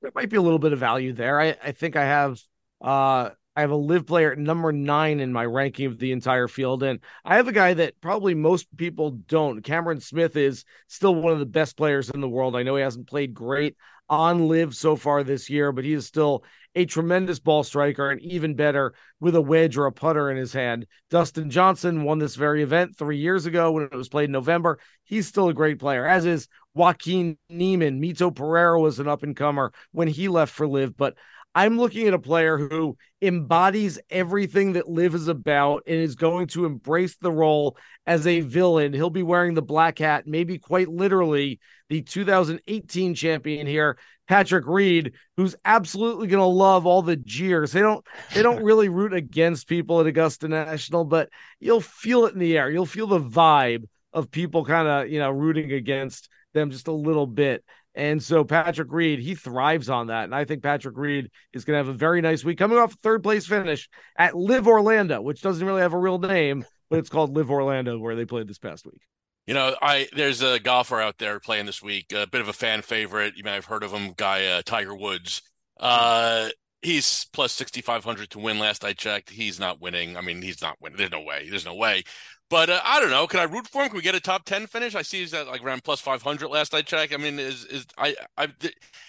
[0.00, 1.40] There might be a little bit of value there.
[1.40, 2.40] I, I think I have
[2.80, 6.46] uh I have a LIV player at number nine in my ranking of the entire
[6.46, 6.82] field.
[6.82, 9.62] And I have a guy that probably most people don't.
[9.62, 12.54] Cameron Smith is still one of the best players in the world.
[12.54, 13.76] I know he hasn't played great
[14.08, 18.20] on LIV so far this year, but he is still a tremendous ball striker and
[18.20, 20.86] even better with a wedge or a putter in his hand.
[21.10, 24.78] Dustin Johnson won this very event three years ago when it was played in November.
[25.04, 28.00] He's still a great player, as is Joaquin Niemann.
[28.00, 31.14] Mito Pereira was an up and comer when he left for LIV, but
[31.56, 36.48] I'm looking at a player who embodies everything that LIV is about and is going
[36.48, 38.92] to embrace the role as a villain.
[38.92, 43.96] He'll be wearing the black hat, maybe quite literally the 2018 champion here,
[44.28, 47.72] Patrick Reed, who's absolutely going to love all the jeers.
[47.72, 52.34] They don't they don't really root against people at Augusta National, but you'll feel it
[52.34, 52.70] in the air.
[52.70, 56.92] You'll feel the vibe of people kind of, you know, rooting against them just a
[56.92, 57.64] little bit.
[57.96, 60.24] And so Patrick Reed, he thrives on that.
[60.24, 62.94] And I think Patrick Reed is going to have a very nice week coming off
[63.02, 67.08] third place finish at LIV Orlando, which doesn't really have a real name, but it's
[67.08, 69.00] called LIV Orlando where they played this past week.
[69.46, 72.52] You know, I there's a golfer out there playing this week, a bit of a
[72.52, 73.36] fan favorite.
[73.36, 75.40] You may have heard of him, guy uh, Tiger Woods.
[75.78, 76.48] Uh,
[76.82, 79.30] he's plus 6500 to win last I checked.
[79.30, 80.16] He's not winning.
[80.16, 80.98] I mean, he's not winning.
[80.98, 81.46] There's no way.
[81.48, 82.02] There's no way.
[82.48, 83.26] But uh, I don't know.
[83.26, 83.88] Can I root for him?
[83.88, 84.94] Can we get a top ten finish?
[84.94, 87.12] I see he's at like around plus five hundred last I checked.
[87.12, 88.48] I mean, is is I I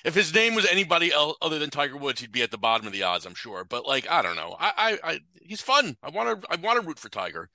[0.03, 2.87] if his name was anybody else other than Tiger Woods, he'd be at the bottom
[2.87, 3.63] of the odds, I'm sure.
[3.63, 4.55] But like, I don't know.
[4.59, 5.97] I I, I he's fun.
[6.01, 7.49] I want to I want to root for Tiger.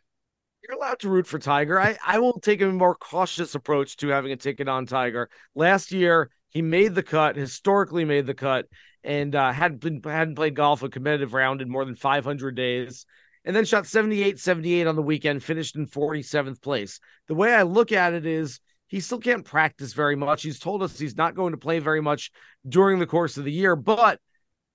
[0.63, 1.81] You're allowed to root for Tiger.
[1.81, 5.29] I I will take a more cautious approach to having a ticket on Tiger.
[5.57, 8.67] Last year, he made the cut, historically made the cut,
[9.03, 13.05] and uh, hadn't been hadn't played golf a competitive round in more than 500 days
[13.45, 17.01] and then shot 78 78 on the weekend, finished in 47th place.
[17.29, 20.43] The way I look at it is he still can't practice very much.
[20.43, 22.31] He's told us he's not going to play very much
[22.69, 24.21] during the course of the year, but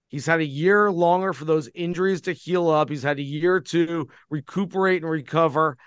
[0.10, 2.90] he's had a year longer for those injuries to heal up.
[2.90, 5.78] He's had a year to recuperate and recover.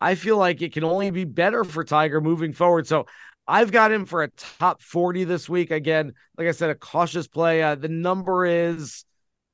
[0.00, 2.86] I feel like it can only be better for Tiger moving forward.
[2.86, 3.06] So
[3.48, 5.70] I've got him for a top 40 this week.
[5.70, 7.62] Again, like I said, a cautious play.
[7.62, 9.04] Uh, the number is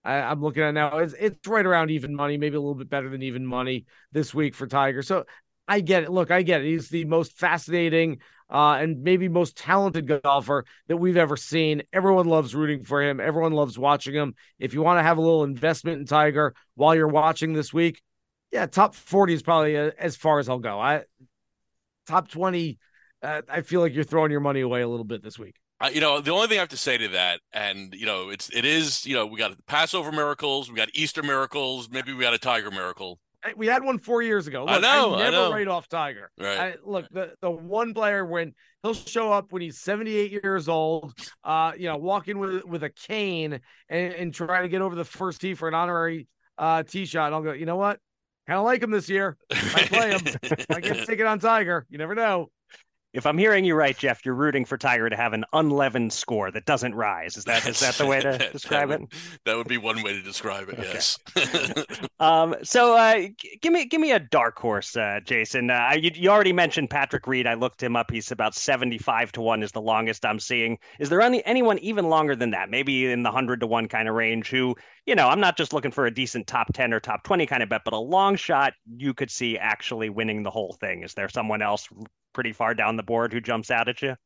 [0.05, 0.99] I, am looking at now.
[0.99, 4.35] It's it's right around even money, maybe a little bit better than even money this
[4.35, 5.03] week for Tiger.
[5.03, 5.25] So
[5.69, 6.11] I get it.
[6.11, 6.67] Look, I get it.
[6.67, 8.19] He's the most fascinating
[8.51, 11.83] uh, and maybe most talented golfer that we've ever seen.
[11.93, 13.21] Everyone loves rooting for him.
[13.21, 14.35] Everyone loves watching him.
[14.59, 18.03] If you want to have a little investment in Tiger while you're watching this week,
[18.51, 20.79] yeah, top 40 is probably uh, as far as I'll go.
[20.79, 21.05] I
[22.07, 22.79] top 20.
[23.23, 25.55] Uh, I feel like you're throwing your money away a little bit this week
[25.90, 28.49] you know, the only thing I have to say to that, and you know, it's
[28.51, 32.35] it is, you know, we got Passover miracles, we got Easter miracles, maybe we got
[32.35, 33.18] a Tiger miracle.
[33.57, 34.61] We had one four years ago.
[34.64, 35.16] Look, I know.
[35.16, 35.53] I never I know.
[35.53, 36.31] write off Tiger.
[36.38, 36.59] Right.
[36.59, 41.12] I, look, the the one player when he'll show up when he's 78 years old,
[41.42, 45.05] uh, you know, walking with with a cane and, and try to get over the
[45.05, 47.33] first tee for an honorary uh tee shot.
[47.33, 47.99] I'll go, you know what?
[48.47, 49.37] Kind of like him this year.
[49.51, 50.21] I play him.
[50.71, 51.85] I get take it on Tiger.
[51.90, 52.49] You never know
[53.12, 56.51] if I'm hearing you right, Jeff, you're rooting for Tiger to have an unleavened score
[56.51, 57.37] that doesn't rise.
[57.37, 59.09] Is that is that the way to describe that it?
[59.44, 60.79] that would be one way to describe it.
[60.79, 60.90] Okay.
[60.92, 61.18] Yes.
[62.20, 62.55] um.
[62.62, 63.29] So, uh,
[63.61, 65.70] give me give me a dark horse, uh, Jason.
[65.70, 67.46] Uh, you, you already mentioned Patrick Reed.
[67.46, 68.11] I looked him up.
[68.11, 70.79] He's about seventy five to one is the longest I'm seeing.
[70.98, 72.70] Is there any anyone even longer than that?
[72.70, 74.48] Maybe in the hundred to one kind of range.
[74.48, 74.75] Who
[75.07, 77.62] you know, I'm not just looking for a decent top 10 or top 20 kind
[77.62, 81.03] of bet, but a long shot you could see actually winning the whole thing.
[81.03, 81.88] Is there someone else
[82.33, 84.16] pretty far down the board who jumps out at you?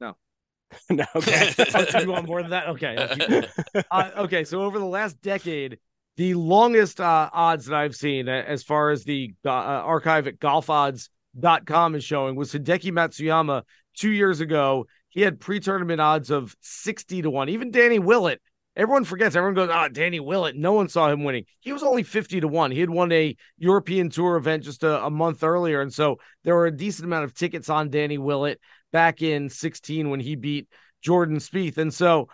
[0.00, 0.16] No.
[0.90, 1.04] no.
[1.14, 1.52] Okay.
[2.00, 2.68] you want more than that?
[2.68, 3.44] Okay.
[3.90, 4.44] Uh, okay.
[4.44, 5.78] So over the last decade,
[6.16, 11.94] the longest uh, odds that I've seen, as far as the uh, archive at golfodds.com
[11.94, 13.62] is showing, was Hideki Matsuyama
[13.96, 14.86] two years ago.
[15.08, 17.48] He had pre-tournament odds of 60 to 1.
[17.48, 18.40] Even Danny Willett
[18.76, 19.34] Everyone forgets.
[19.34, 21.44] Everyone goes, "Ah, oh, Danny Willett." No one saw him winning.
[21.58, 22.70] He was only fifty to one.
[22.70, 26.54] He had won a European Tour event just a, a month earlier, and so there
[26.54, 28.60] were a decent amount of tickets on Danny Willett
[28.92, 30.68] back in sixteen when he beat
[31.02, 31.78] Jordan Spieth.
[31.78, 32.28] And so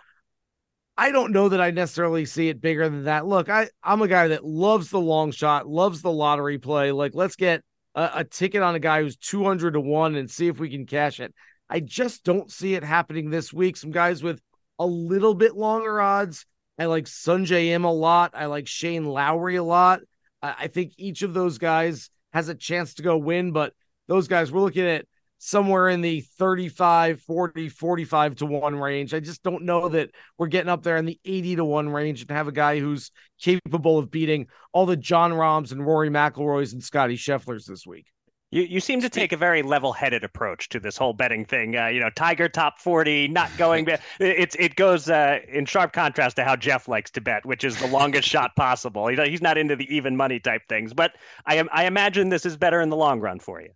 [0.96, 3.26] I don't know that I necessarily see it bigger than that.
[3.26, 6.92] Look, I I'm a guy that loves the long shot, loves the lottery play.
[6.92, 7.62] Like, let's get
[7.94, 10.68] a, a ticket on a guy who's two hundred to one and see if we
[10.68, 11.34] can cash it.
[11.68, 13.76] I just don't see it happening this week.
[13.76, 14.40] Some guys with
[14.78, 16.46] a little bit longer odds.
[16.78, 18.32] I like Sungjae Im a lot.
[18.34, 20.00] I like Shane Lowry a lot.
[20.42, 23.72] I think each of those guys has a chance to go win, but
[24.08, 25.06] those guys, we're looking at
[25.38, 29.14] somewhere in the 35, 40, 45 to 1 range.
[29.14, 32.22] I just don't know that we're getting up there in the 80 to 1 range
[32.22, 33.10] and have a guy who's
[33.40, 38.06] capable of beating all the Jon Rahms and Rory McIlroys and Scotty Schefflers this week.
[38.52, 41.76] You, you seem to take a very level-headed approach to this whole betting thing.
[41.76, 43.88] Uh, you know, Tiger top forty, not going.
[44.20, 47.76] It's it goes uh, in sharp contrast to how Jeff likes to bet, which is
[47.78, 49.08] the longest shot possible.
[49.08, 52.56] He's not into the even money type things, but I am I imagine this is
[52.56, 53.70] better in the long run for you.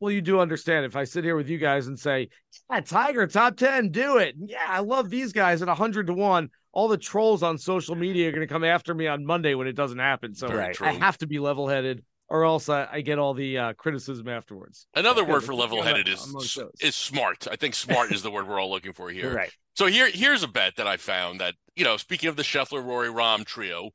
[0.00, 2.28] Well, you do understand if I sit here with you guys and say,
[2.70, 6.48] "Yeah, Tiger top ten, do it." Yeah, I love these guys at hundred to one.
[6.72, 9.68] All the trolls on social media are going to come after me on Monday when
[9.68, 10.34] it doesn't happen.
[10.34, 10.80] So right.
[10.82, 14.86] I have to be level-headed or else I, I get all the uh, criticism afterwards.
[14.94, 17.46] Another word for level-headed is is smart.
[17.50, 19.34] I think smart is the word we're all looking for here.
[19.34, 19.52] Right.
[19.74, 22.84] So here here's a bet that I found that you know speaking of the Scheffler
[22.84, 23.90] Rory Rahm trio,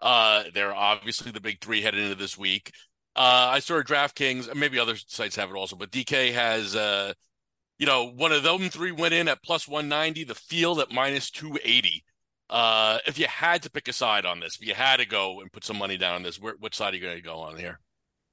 [0.00, 2.72] uh, they're obviously the big three headed into this week.
[3.16, 7.12] Uh, I saw DraftKings, maybe other sites have it also, but DK has uh,
[7.78, 10.92] you know, one of them three went in at plus one ninety, the field at
[10.92, 12.04] minus two eighty.
[12.54, 15.40] Uh, if you had to pick a side on this, if you had to go
[15.40, 17.38] and put some money down on this, where, what side are you going to go
[17.38, 17.80] on here?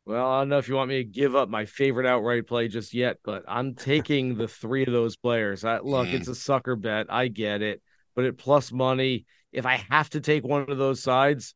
[0.05, 2.67] Well, I don't know if you want me to give up my favorite outright play
[2.67, 5.65] just yet, but I'm taking the three of those players.
[5.65, 6.13] I, look, Mm.
[6.13, 7.07] it's a sucker bet.
[7.09, 7.81] I get it,
[8.15, 11.55] but at plus money, if I have to take one of those sides,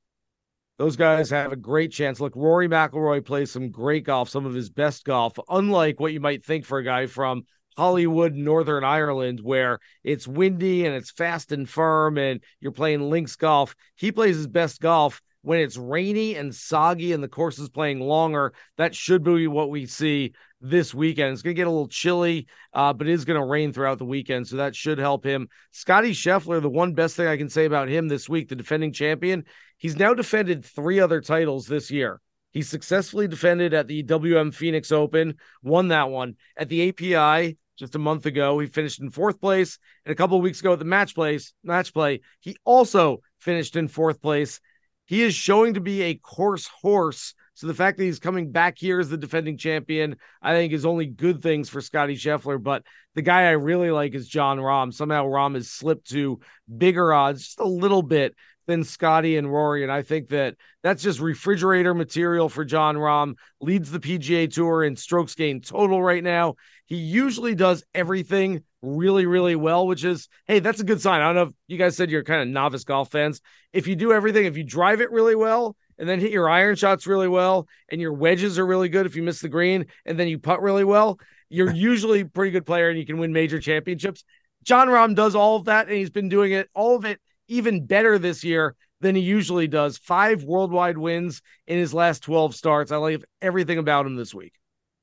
[0.78, 2.19] those guys have a great chance.
[2.19, 6.19] Look, Rory McIlroy plays some great golf, some of his best golf, unlike what you
[6.19, 7.43] might think for a guy from
[7.78, 13.36] Holywood, Northern Ireland, where it's windy and it's fast and firm and you're playing links
[13.36, 13.76] golf.
[13.96, 18.00] He plays his best golf when it's rainy and soggy and the course is playing
[18.00, 18.54] longer.
[18.78, 21.34] That should be what we see this weekend.
[21.34, 24.00] It's going to get a little chilly, uh, but it is going to rain throughout
[24.00, 25.48] the weekend, so that should help him.
[25.72, 28.92] Scotty Scheffler, the one best thing I can say about him this week, the defending
[28.92, 29.46] champion,
[29.78, 32.20] he's now defended three other titles this year.
[32.52, 36.36] He successfully defended at the WM Phoenix Open, won that one.
[36.58, 39.78] At the API just a month ago, he finished in fourth place.
[40.06, 43.76] And a couple of weeks ago at the match place, match play, he also finished
[43.76, 44.60] in fourth place.
[45.06, 47.34] He is showing to be a course horse.
[47.54, 50.86] So the fact that he's coming back here as the defending champion, I think is
[50.86, 52.62] only good things for Scotty Scheffler.
[52.62, 52.84] But
[53.14, 54.94] the guy I really like is Jon Rahm.
[54.94, 56.40] Somehow Rahm has slipped to
[56.78, 58.36] bigger odds, just a little bit
[58.67, 59.84] than Scotty and Rory.
[59.84, 63.36] And I think that that's just refrigerator material for Jon Rahm.
[63.62, 66.56] Leads the PGA Tour in strokes gained total right now.
[66.86, 71.21] He usually does everything really, really well, which is, hey, that's a good sign.
[71.21, 73.41] I don't know if you guys said you're kind of novice golf fans.
[73.73, 76.75] If you do everything, if you drive it really well, and then hit your iron
[76.75, 80.19] shots really well, and your wedges are really good if you miss the green, and
[80.19, 83.34] then you putt really well, you're usually a pretty good player and you can win
[83.34, 84.23] major championships.
[84.63, 87.86] Jon Rahm does all of that, and he's been doing it, all of it, even
[87.86, 89.97] better this year than he usually does.
[89.97, 92.91] Five worldwide wins in his last 12 starts.
[92.91, 94.53] I like everything about him this week.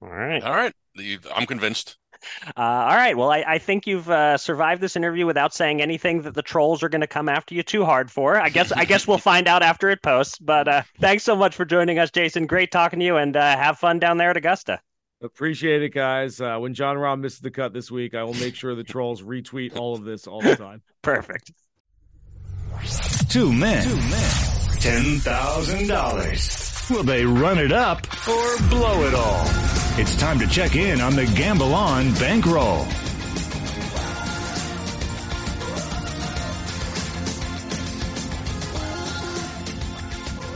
[0.00, 0.42] All right.
[0.42, 0.74] All right,
[1.35, 1.96] I'm convinced.
[2.57, 3.16] Uh, all right.
[3.16, 6.83] Well, I, I think you've uh, survived this interview without saying anything that the trolls
[6.83, 8.38] are going to come after you too hard for.
[8.38, 10.38] I guess I guess we'll find out after it posts.
[10.38, 12.46] But uh, thanks so much for joining us, Jason.
[12.46, 14.81] Great talking to you, and uh, have fun down there at Augusta.
[15.22, 16.40] Appreciate it, guys.
[16.40, 19.22] Uh, when Jon Rahm misses the cut this week, I will make sure the trolls
[19.22, 20.83] retweet all of this all the time.
[21.02, 21.52] Perfect.
[23.29, 23.83] Two men.
[23.85, 24.31] Two men.
[24.81, 26.87] Ten thousand dollars.
[26.91, 29.45] Will they run it up or blow it all?
[29.99, 32.87] It's time to check in on the Gamble On bankroll.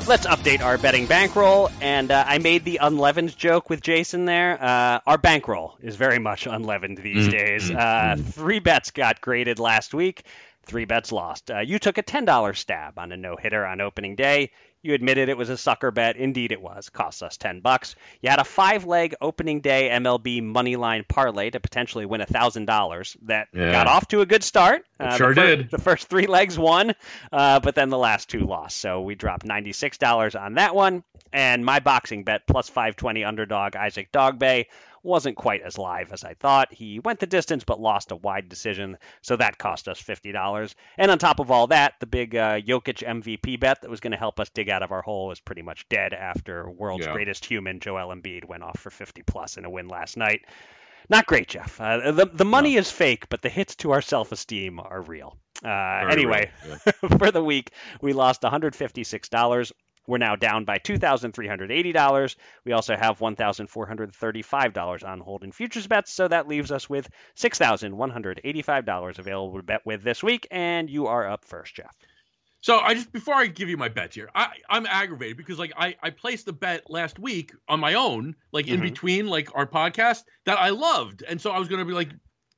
[0.09, 1.69] Let's update our betting bankroll.
[1.81, 4.57] And uh, I made the unleavened joke with Jason there.
[4.63, 7.71] Uh, our bankroll is very much unleavened these Mm, days.
[7.71, 10.23] mm, Uh, three bets got graded last week.
[10.67, 11.51] Three bets lost.
[11.51, 14.51] Uh, you took a $10 stab on a no hitter on opening day.
[14.83, 16.17] You admitted it was a sucker bet.
[16.17, 16.91] Indeed, it was.
[16.91, 17.97] Cost us 10 bucks.
[18.21, 23.17] You had a five leg opening day MLB money line parlay to potentially win $1,000
[23.23, 23.73] that Yeah.
[23.73, 24.85] got off to a good start.
[24.99, 25.71] The sure fir- did.
[25.71, 26.95] The first three legs won,
[27.33, 28.77] uh, but then the last two lost.
[28.77, 31.03] So we dropped $96 on that one.
[31.33, 34.67] And my boxing bet, plus 520 underdog Isaac Dogboe,
[35.07, 36.73] wasn't quite as live as I thought.
[36.73, 40.75] He went the distance but lost a wide decision, so that cost us $50.
[40.99, 44.11] And on top of all that, the big uh, Jokic MVP bet that was going
[44.12, 47.12] to help us dig out of our hole is pretty much dead after world's Yeah.
[47.12, 50.40] greatest human, Joel Embiid, went off for 50 plus in a win last night.
[51.09, 51.81] Not great, Jeff.
[51.81, 55.38] Uh, the the money is fake, but the hits to our self esteem are real.
[55.64, 55.69] Uh,
[56.11, 57.09] anyway, real, yeah.
[57.19, 59.73] for the week, we lost $156.
[60.07, 62.37] We're now down by $2,380.
[62.64, 69.19] We also have $1,435 on hold in futures bets, so that leaves us with $6,185
[69.19, 70.47] available to bet with this week.
[70.51, 71.95] And you are up first, Jeff.
[72.61, 75.73] So I just before I give you my bets here, I I'm aggravated because like
[75.77, 78.85] I I placed a bet last week on my own, like in Mhm.
[78.85, 82.11] between like our podcast that I loved, and so I was gonna be like,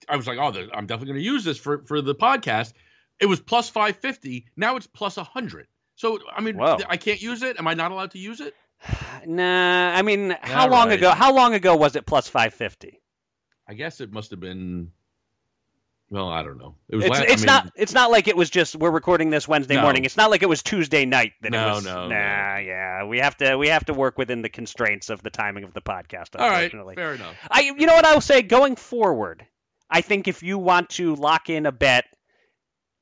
[0.08, 2.72] I was like, oh, I'm definitely gonna use this for for the podcast.
[3.20, 4.46] It was plus five fifty.
[4.56, 5.66] Now it's plus a hundred.
[5.98, 6.78] So I mean, Whoa.
[6.88, 7.58] I can't use it.
[7.58, 8.54] Am I not allowed to use it?
[9.26, 10.96] Nah, I mean, how All long right.
[10.98, 11.10] ago?
[11.10, 13.00] How long ago was it plus 550?
[13.68, 14.92] I guess it must have been.
[16.08, 16.76] Well, I don't know.
[16.88, 17.04] It was.
[17.04, 17.72] It's, la- I mean, not.
[17.74, 18.76] It's not like it was just.
[18.76, 19.82] We're recording this Wednesday No.
[19.82, 20.04] morning.
[20.04, 21.84] It's not like it was Tuesday night that No, it was.
[21.84, 23.04] no, Nah, yeah.
[23.04, 23.56] We have to.
[23.58, 26.38] We have to work within the constraints of the timing of the podcast.
[26.38, 27.34] All right, fair enough.
[27.50, 27.62] I.
[27.76, 29.44] You know what I will say going forward.
[29.90, 32.04] I think if you want to lock in a bet,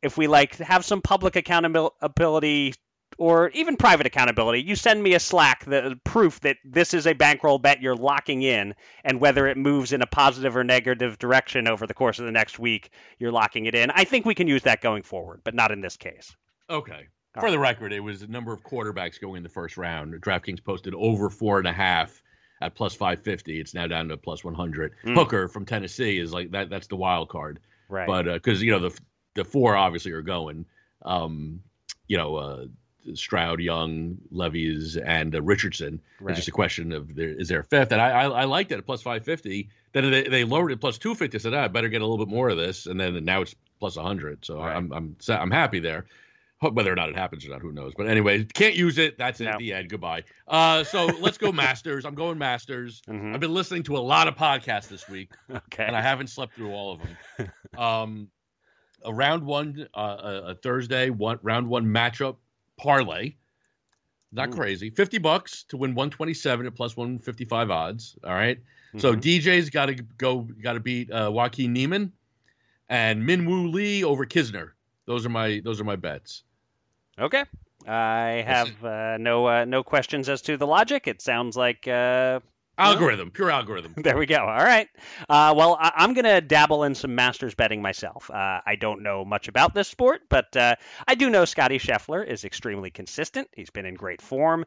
[0.02, 2.74] if we like have some public accountability
[3.18, 4.62] or even private accountability.
[4.62, 8.42] You send me a Slack the proof that this is a bankroll bet you're locking
[8.42, 12.26] in, and whether it moves in a positive or negative direction over the course of
[12.26, 13.90] the next week, you're locking it in.
[13.90, 16.34] I think we can use that going forward, but not in this case.
[16.68, 17.08] Okay.
[17.38, 20.14] For the record, it was a number of quarterbacks going in the first round.
[20.14, 22.22] DraftKings posted over four and a half
[22.62, 23.60] at plus 550.
[23.60, 24.94] It's now down to plus 100.
[25.04, 25.14] Mm.
[25.14, 26.70] Hooker from Tennessee is like that.
[26.70, 27.60] That's the wild card.
[27.90, 28.06] Right.
[28.06, 28.98] But because you know the
[29.34, 30.64] the four obviously are going.
[31.04, 31.60] Um,
[32.08, 32.66] you know, uh,
[33.14, 36.00] Stroud, Young, Levis, and uh, Richardson.
[36.20, 36.30] Right.
[36.32, 37.92] It's just a question of there, is there a fifth?
[37.92, 39.68] And I, I, I liked it at plus 550.
[39.92, 41.36] Then they, they lowered it plus 250.
[41.36, 42.86] I said, ah, I better get a little bit more of this.
[42.86, 44.44] And then now it's plus 100.
[44.44, 44.76] So Right.
[44.76, 46.06] I'm I'm I'm happy there.
[46.60, 47.92] Whether or not it happens or not, who knows?
[47.94, 49.18] But anyway, can't use it.
[49.18, 49.58] That's it.
[49.58, 49.90] The end.
[49.90, 50.24] Goodbye.
[50.48, 52.06] Uh, so let's go Masters.
[52.06, 53.02] I'm going Masters.
[53.06, 53.34] Mhm.
[53.34, 55.84] I've been listening to a lot of podcasts this week Okay.
[55.84, 57.50] and I haven't slept through all of them.
[57.78, 58.28] um,
[59.04, 62.36] a round one, uh, a, a Thursday one round one matchup
[62.76, 63.34] parlay.
[64.32, 64.52] Not Ooh.
[64.56, 64.90] crazy.
[64.90, 68.16] Fifty bucks to win one twenty seven at plus one fifty five odds.
[68.24, 68.58] All right.
[68.98, 69.20] So Mhm.
[69.20, 70.40] DJ's got to go.
[70.40, 72.12] Got to beat uh, Joaquin Niemann
[72.88, 74.70] and Minwoo Lee over Kisner.
[75.06, 76.42] Those are my those are my bets.
[77.18, 77.44] Okay.
[77.86, 81.06] I have uh, no uh, no questions as to the logic.
[81.06, 82.40] It sounds like uh,
[82.78, 83.94] Algorithm, pure algorithm.
[83.96, 84.36] there we go.
[84.38, 84.88] All right.
[85.28, 88.30] Uh, well, I- I'm going to dabble in some Masters betting myself.
[88.30, 90.76] Uh, I don't know much about this sport, but uh,
[91.08, 93.48] I do know Scotty Scheffler is extremely consistent.
[93.54, 94.64] He's been in great form.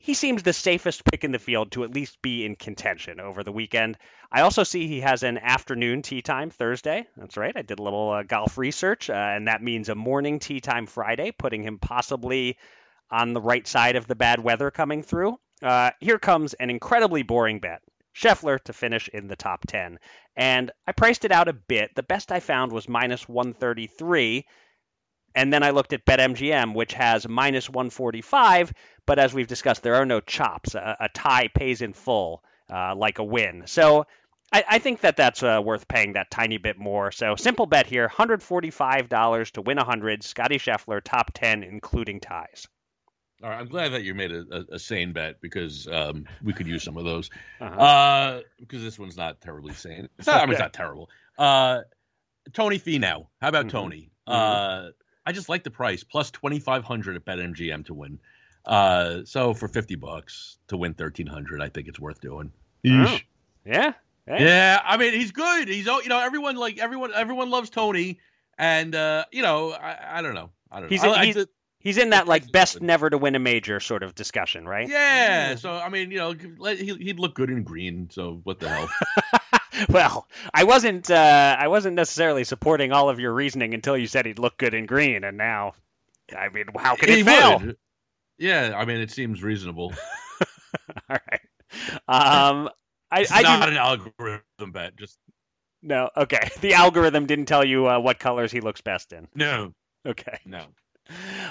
[0.00, 3.42] He seems the safest pick in the field to at least be in contention over
[3.42, 3.98] the weekend.
[4.30, 7.08] I also see he has an afternoon tee time Thursday.
[7.16, 7.52] That's right.
[7.56, 10.86] I did a little uh, golf research, uh, and that means a morning tee time
[10.86, 12.58] Friday, putting him possibly
[13.10, 15.36] on the right side of the bad weather coming through.
[15.62, 17.82] Uh, here comes an incredibly boring bet.
[18.14, 19.98] Scheffler to finish in the top 10.
[20.36, 21.94] And I priced it out a bit.
[21.94, 24.44] The best I found was minus 133.
[25.34, 28.72] And then I looked at BetMGM, which has minus 145.
[29.06, 30.74] But as we've discussed, there are no chops.
[30.74, 32.42] A, a tie pays in full,
[32.72, 33.64] uh, like a win.
[33.66, 34.06] So
[34.52, 37.12] I, I think that that's uh, worth paying that tiny bit more.
[37.12, 40.24] So simple bet here $145 to win 100.
[40.24, 42.66] Scotty Scheffler, top 10, including ties.
[43.42, 46.52] All right, I'm glad that you made a, a, a sane bet because um, we
[46.52, 47.30] could use some of those.
[47.60, 47.74] Uh-huh.
[47.80, 50.08] Uh, because this one's not terribly sane.
[50.18, 51.08] It's not, I mean, it's not terrible.
[51.38, 51.82] Uh,
[52.52, 53.26] Tony Finau.
[53.40, 53.70] How about Mhm.
[53.70, 54.10] Tony?
[54.28, 54.32] Mhm.
[54.88, 54.90] Uh,
[55.24, 58.18] I just like the price plus twenty five hundred at BetMGM to win.
[58.64, 62.50] Uh, so for fifty bucks to win thirteen hundred, I think it's worth doing.
[62.86, 63.18] Oh.
[63.66, 63.92] Yeah.
[64.26, 64.44] Hey.
[64.44, 65.68] Yeah, I mean he's good.
[65.68, 68.18] He's oh, you know everyone like everyone everyone loves Tony,
[68.58, 71.12] and uh, you know I, I don't know I don't He's- know.
[71.12, 71.48] I- I he's- just-
[71.80, 74.88] He's in that like best never to win a major sort of discussion, right?
[74.88, 78.10] yeah, so I mean you know he, he'd look good in green.
[78.10, 78.88] So what the hell?
[79.88, 84.26] well, I wasn't uh, I wasn't necessarily supporting all of your reasoning until you said
[84.26, 85.74] he'd look good in green, and now,
[86.36, 87.58] I mean, how could He it fail?
[87.60, 87.76] would.
[88.38, 89.92] Yeah, I mean it seems reasonable.
[91.10, 91.40] All right.
[92.08, 92.70] Um,
[93.10, 94.96] I, It's I not do an algorithm bet.
[94.96, 95.18] Just
[95.82, 96.10] no.
[96.16, 99.28] Okay, the algorithm didn't tell you uh, what colors he looks best in.
[99.34, 99.74] no,
[100.06, 100.38] Okay.
[100.44, 100.66] no.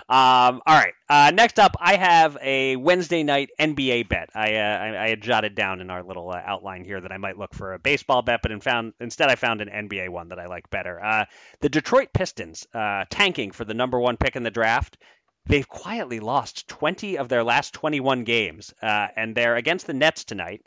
[0.10, 0.94] Um, all right.
[1.10, 4.30] Uh, next up, I have a Wednesday night NBA bet.
[4.34, 7.18] I, uh, I, I had jotted down in our little uh, outline here that I
[7.18, 10.30] might look for a baseball bet, but in found, instead I found an NBA one
[10.30, 11.04] that I like better.
[11.04, 11.26] Uh,
[11.60, 14.98] the Detroit Pistons uh, tanking for the number one pick in the draft.
[15.46, 20.26] They've quietly lost 20 of their last 21 games, uh, and they're against the Nets
[20.26, 20.62] tonight.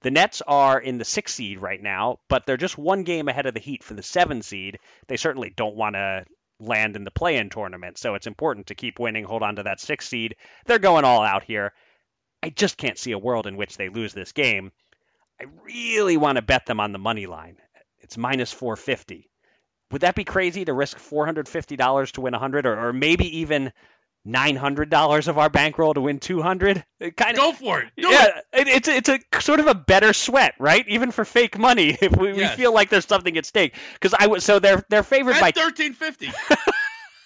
[0.00, 3.46] The Nets are in the sixth seed right now, but they're just one game ahead
[3.46, 4.78] of the Heat for the seven seed.
[5.08, 6.26] They certainly don't want to
[6.58, 9.80] land in the play-in tournament, so it's important to keep winning, hold on to that
[9.80, 10.36] sixth seed.
[10.64, 11.72] They're going all out here.
[12.42, 14.72] I just can't see a world in which they lose this game.
[15.40, 17.56] I really want to bet them on the money line.
[17.98, 19.28] It's minus 450.
[19.92, 23.72] Would that be crazy to risk $450 to win 100 or, or maybe even
[24.26, 26.84] $900 of our bankroll to win 200?
[27.00, 27.88] It kind of Go for it.
[27.96, 30.86] Do yeah, it, it's it's a sort of a better sweat, right?
[30.88, 32.56] Even for fake money, if we, Yes.
[32.56, 33.74] we feel like there's something at stake.
[33.94, 35.40] Because I was so they're they're favored it.
[35.40, 36.30] by At thirteen fifty.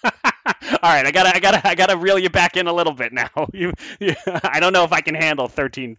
[0.03, 3.13] All right, I gotta, I gotta, I gotta reel you back in a little bit
[3.13, 3.29] now.
[3.53, 5.97] You, you I don't know if I can handle thirteen,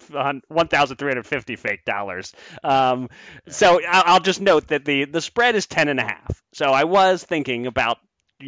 [0.48, 2.34] one thousand three hundred fifty fake dollars.
[2.64, 3.08] Um,
[3.48, 6.42] so I'll, I'll just note that the the spread is ten and a half.
[6.54, 7.98] So I was thinking about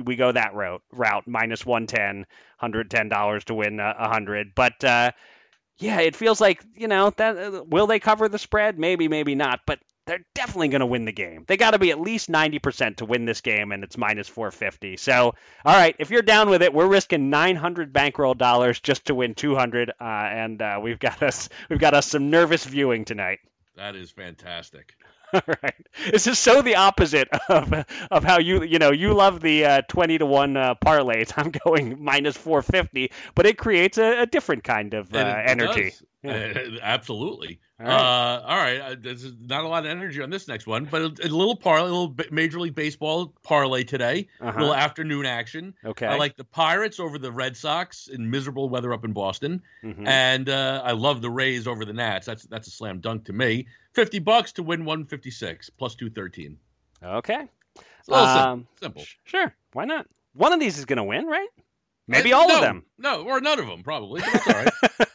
[0.03, 2.27] we go that route, route minus one ten,
[2.57, 4.83] hundred ten dollars to win a hundred, but.
[4.85, 5.13] uh
[5.77, 7.37] yeah, it feels like you know that.
[7.37, 8.79] Uh, will they cover the spread?
[8.79, 9.59] Maybe, maybe not.
[9.67, 11.45] But they're definitely going to win the game.
[11.47, 14.97] They got to be at least 90% to win this game, and it's minus 450.
[14.99, 15.35] So,
[15.65, 19.35] all right, if you're down with it, we're risking 900 bankroll dollars just to win
[19.35, 23.41] 200, uh, and uh, we've got us we've got us some nervous viewing tonight.
[23.77, 24.95] That is fantastic.
[25.63, 25.87] right.
[26.11, 27.73] This is so the opposite of
[28.11, 31.33] of how you you know you love the uh, twenty to one uh, parlays.
[31.37, 35.95] I'm going minus four fifty, but it creates a, a different kind of uh, energy.
[36.23, 36.55] Yeah.
[36.81, 37.61] Absolutely.
[37.79, 37.95] All right.
[37.95, 38.81] Uh, all right.
[38.81, 41.57] Uh, there's not a lot of energy on this next one, but a, a little
[41.57, 44.29] parlay, a little Major League Baseball parlay today.
[44.41, 44.59] A Uh-huh.
[44.59, 45.75] little afternoon action.
[45.85, 46.07] Okay.
[46.07, 50.07] I like the Pirates over the Red Sox in miserable weather up in Boston, Mhm.
[50.07, 52.25] and uh, I love the Rays over the Nats.
[52.27, 53.67] That's that's a slam dunk to me.
[53.95, 56.59] Fifty bucks to win one fifty six plus two thirteen.
[57.03, 57.49] Okay.
[57.77, 59.03] It's a little Um, simple.
[59.05, 59.55] sh- Sure.
[59.73, 60.07] Why not?
[60.35, 61.49] One of these is going to win, right?
[62.07, 62.85] Maybe Uh, all no, of them.
[62.99, 64.23] No, or none of them probably.
[64.23, 64.65] All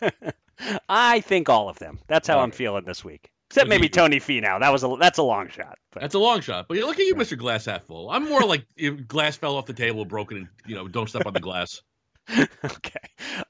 [0.01, 0.13] right.
[0.89, 1.99] I think all of them.
[2.07, 2.55] That's how All I'm right.
[2.55, 3.31] feeling this week.
[3.49, 4.59] Except maybe Tony Finau.
[4.59, 5.77] That was a that's a long shot.
[5.91, 6.67] But That's a long shot.
[6.67, 7.37] But look at you, Mr.
[7.37, 8.09] Glass half full.
[8.11, 11.25] I'm more like if glass fell off the table, broken, and you know, don't step
[11.25, 11.81] on the glass.
[12.37, 12.99] okay.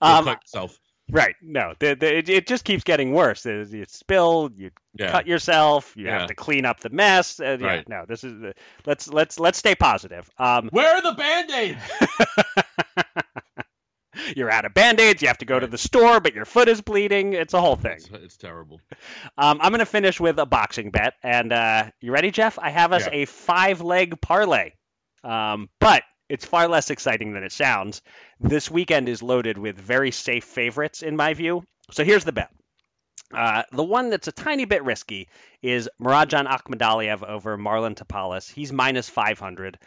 [0.02, 0.80] Um, cut yourself.
[1.10, 1.36] Right.
[1.42, 1.74] No.
[1.80, 3.46] The, the, it, it just keeps getting worse.
[3.46, 4.50] You you spill.
[4.56, 5.12] You Yeah.
[5.12, 5.94] cut yourself.
[5.96, 6.20] You Yeah.
[6.20, 7.40] have to clean up the mess.
[7.40, 7.90] Uh, yeah, Right.
[7.90, 8.06] No.
[8.08, 8.54] This is the,
[8.86, 10.30] let's let's let's stay positive.
[10.38, 11.82] Um, Where are the band-aids?
[14.36, 15.22] you're out of band-aids.
[15.22, 17.34] You have to go to the store, but your foot is bleeding.
[17.34, 17.94] It's a whole thing.
[17.98, 18.82] It's, it's terrible.
[19.38, 21.14] Um, I'm going to finish with a boxing bet.
[21.24, 22.60] And uh, you ready, Jeff?
[22.60, 23.14] I have us Yeah.
[23.22, 24.72] a five leg parlay.
[25.24, 28.02] Um, but it's far less exciting than it sounds.
[28.40, 31.64] This weekend is loaded with very safe favorites, in my view.
[31.92, 32.52] So here's the bet.
[33.34, 35.28] Uh, the one that's a tiny bit risky
[35.62, 38.52] is Murodjon Akhmadaliev over Marlon Tapales.
[38.52, 39.78] He's minus 500.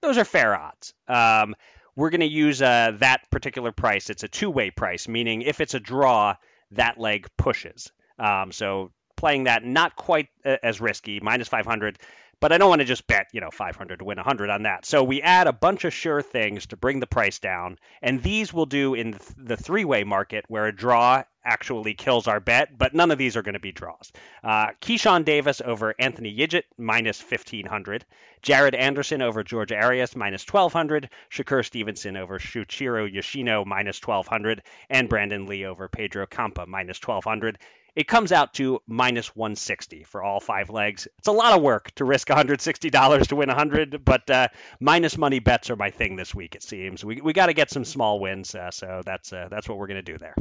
[0.00, 0.94] Those are fair odds.
[1.08, 1.54] Um,
[1.96, 4.10] we're going to use uh, that particular price.
[4.10, 6.36] It's a two way price, meaning if it's a draw,
[6.72, 7.92] that leg pushes.
[8.18, 11.98] Um, so playing that not quite uh, as risky, minus 500.
[12.42, 14.84] But I don't want to just bet, you know, 500 to win 100 on that.
[14.84, 18.52] So we add a bunch of sure things to bring the price down, and these
[18.52, 23.12] will do in the three-way market where a draw actually kills our bet, but none
[23.12, 24.10] of these are going to be draws.
[24.42, 28.04] Uh, Keyshawn Davis over Anthony Yigit minus 1500,
[28.42, 35.08] Jared Anderson over George Arias minus 1200, Shakur Stevenson over Shuichiro Yoshino minus 1200, and
[35.08, 37.58] Brandon Lee over Pedro Campa minus 1200
[37.94, 41.06] it comes out to minus 160 for all five legs.
[41.18, 44.48] It's a lot of work to risk $160 to win 100, but uh,
[44.80, 46.54] minus money bets are my thing this week.
[46.54, 49.68] It seems we we got to get some small wins, uh, so that's uh, that's
[49.68, 50.34] what we're gonna do there.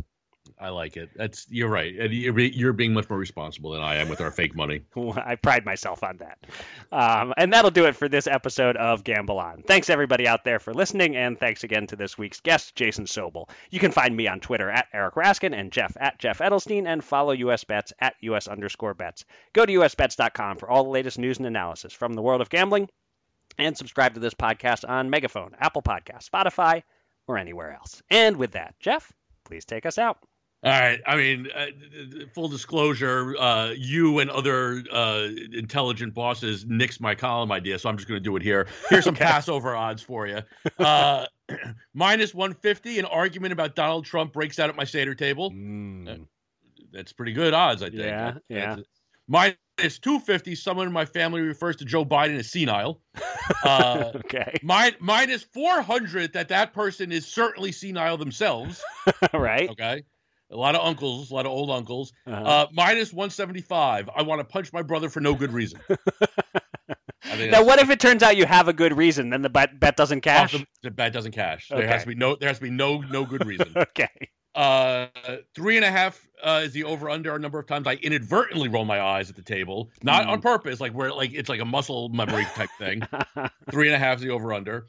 [0.61, 1.09] I like it.
[1.15, 1.91] That's you're right.
[1.91, 4.81] You're being much more responsible than I am with our fake money.
[4.95, 6.37] I pride myself on that.
[6.91, 9.63] Um, and that'll do it for this episode of Gamble On.
[9.63, 13.49] Thanks everybody out there for listening, and thanks again to this week's guest, Jason Sobel.
[13.71, 17.03] You can find me on Twitter at Eric Raskin and Jeff at Jeff Edelstein, and
[17.03, 19.25] follow US Bets at US underscore bets.
[19.53, 22.87] Go to usbets.com for all the latest news and analysis from the world of gambling,
[23.57, 26.83] and subscribe to this podcast on Megaphone, Apple Podcast, Spotify,
[27.27, 28.03] or anywhere else.
[28.11, 29.11] And with that, Jeff,
[29.43, 30.19] please take us out.
[30.63, 30.99] All right.
[31.07, 31.65] I mean, uh,
[32.35, 37.97] full disclosure, uh, you and other uh, intelligent bosses nixed my column idea, so I'm
[37.97, 38.67] just going to do it here.
[38.89, 39.25] Here's some Okay.
[39.25, 40.41] Passover odds for you.
[40.77, 41.25] Uh,
[41.95, 45.49] minus 150, an argument about Donald Trump breaks out at my Seder table.
[46.93, 48.01] That's pretty good odds, I think.
[48.03, 48.75] Yeah, That- yeah.
[49.27, 53.01] Minus 250, someone in my family refers to Joe Biden as senile.
[53.65, 54.57] Uh, okay.
[54.63, 58.81] min- minus 400 that that person is certainly senile themselves.
[59.33, 59.69] right.
[59.69, 60.03] Okay.
[60.51, 62.11] A lot of uncles, a lot of old uncles.
[62.27, 62.43] Uh-huh.
[62.43, 64.09] Uh, minus 175.
[64.15, 65.79] I want to punch my brother for no good reason.
[67.49, 69.95] Now, what if it turns out you have a good reason, then the bet, bet
[69.95, 70.53] doesn't cash?
[70.53, 70.67] awesome.
[70.83, 71.69] The bet doesn't cash.
[71.69, 72.35] There has to be no.
[72.35, 73.73] There has to be no no good reason.
[73.77, 74.09] Okay.
[74.55, 75.07] uh,
[75.55, 77.33] three and a half uh, is the over under.
[77.35, 80.81] A number of times I inadvertently roll my eyes at the table, not on purpose,
[80.81, 83.01] like where like it's like a muscle memory type thing.
[83.71, 84.87] Three and a half is the over under.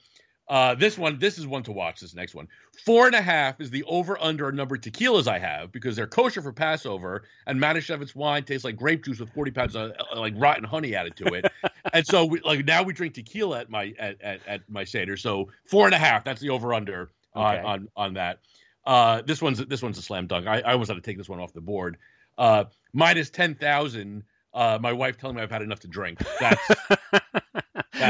[0.49, 2.01] Uh, this one, this is one to watch.
[2.01, 2.49] This next one,
[2.84, 6.07] four and a half is the over under number of tequilas I have because they're
[6.07, 10.18] kosher for Passover, and Manischewitz wine tastes like grape juice with forty pounds of uh,
[10.20, 11.51] like rotten honey added to it,
[11.93, 15.16] and so we, like now we drink tequila at my at, at, at my seder.
[15.16, 17.64] So four and a half, that's the over under on, Okay.
[17.64, 18.40] on on that.
[18.84, 20.47] Uh, this one's this one's a slam dunk.
[20.49, 21.99] I, I almost had to take this one off the board.
[22.36, 24.24] Uh, minus ten thousand.
[24.53, 26.18] Uh, my wife telling me I've had enough to drink.
[26.38, 26.61] That's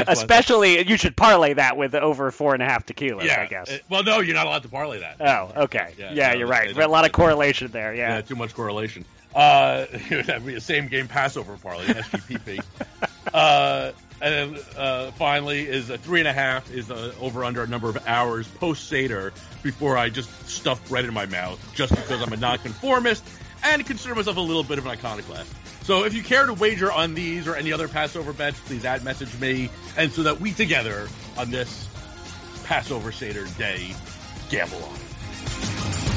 [0.07, 3.41] Especially, you should parlay that with over four and a half tequilas, yeah.
[3.41, 3.69] I guess.
[3.71, 5.17] Uh, well, no, you're not allowed to parlay that.
[5.21, 5.93] oh, okay.
[5.97, 6.75] Yeah, Yeah, no, you're right.
[6.75, 7.93] a lot of correlation there.
[7.93, 8.21] Yeah, Yeah.
[8.21, 9.05] too much correlation.
[9.35, 12.63] Uh, that'd be a same game Passover parlay, SGPP.
[13.33, 13.91] uh,
[14.21, 17.67] and then uh, finally is a three and a half is uh over under a
[17.67, 19.33] number of hours post Seder
[19.63, 23.23] before I just stuff bread in my mouth just because I'm a nonconformist
[23.63, 25.51] and consider myself a little bit of an iconoclast.
[25.83, 29.03] So if you care to wager on these or any other Passover bets, please add
[29.03, 31.89] message me and so that we together on this
[32.63, 33.93] Passover Seder day
[34.49, 36.12] gamble on.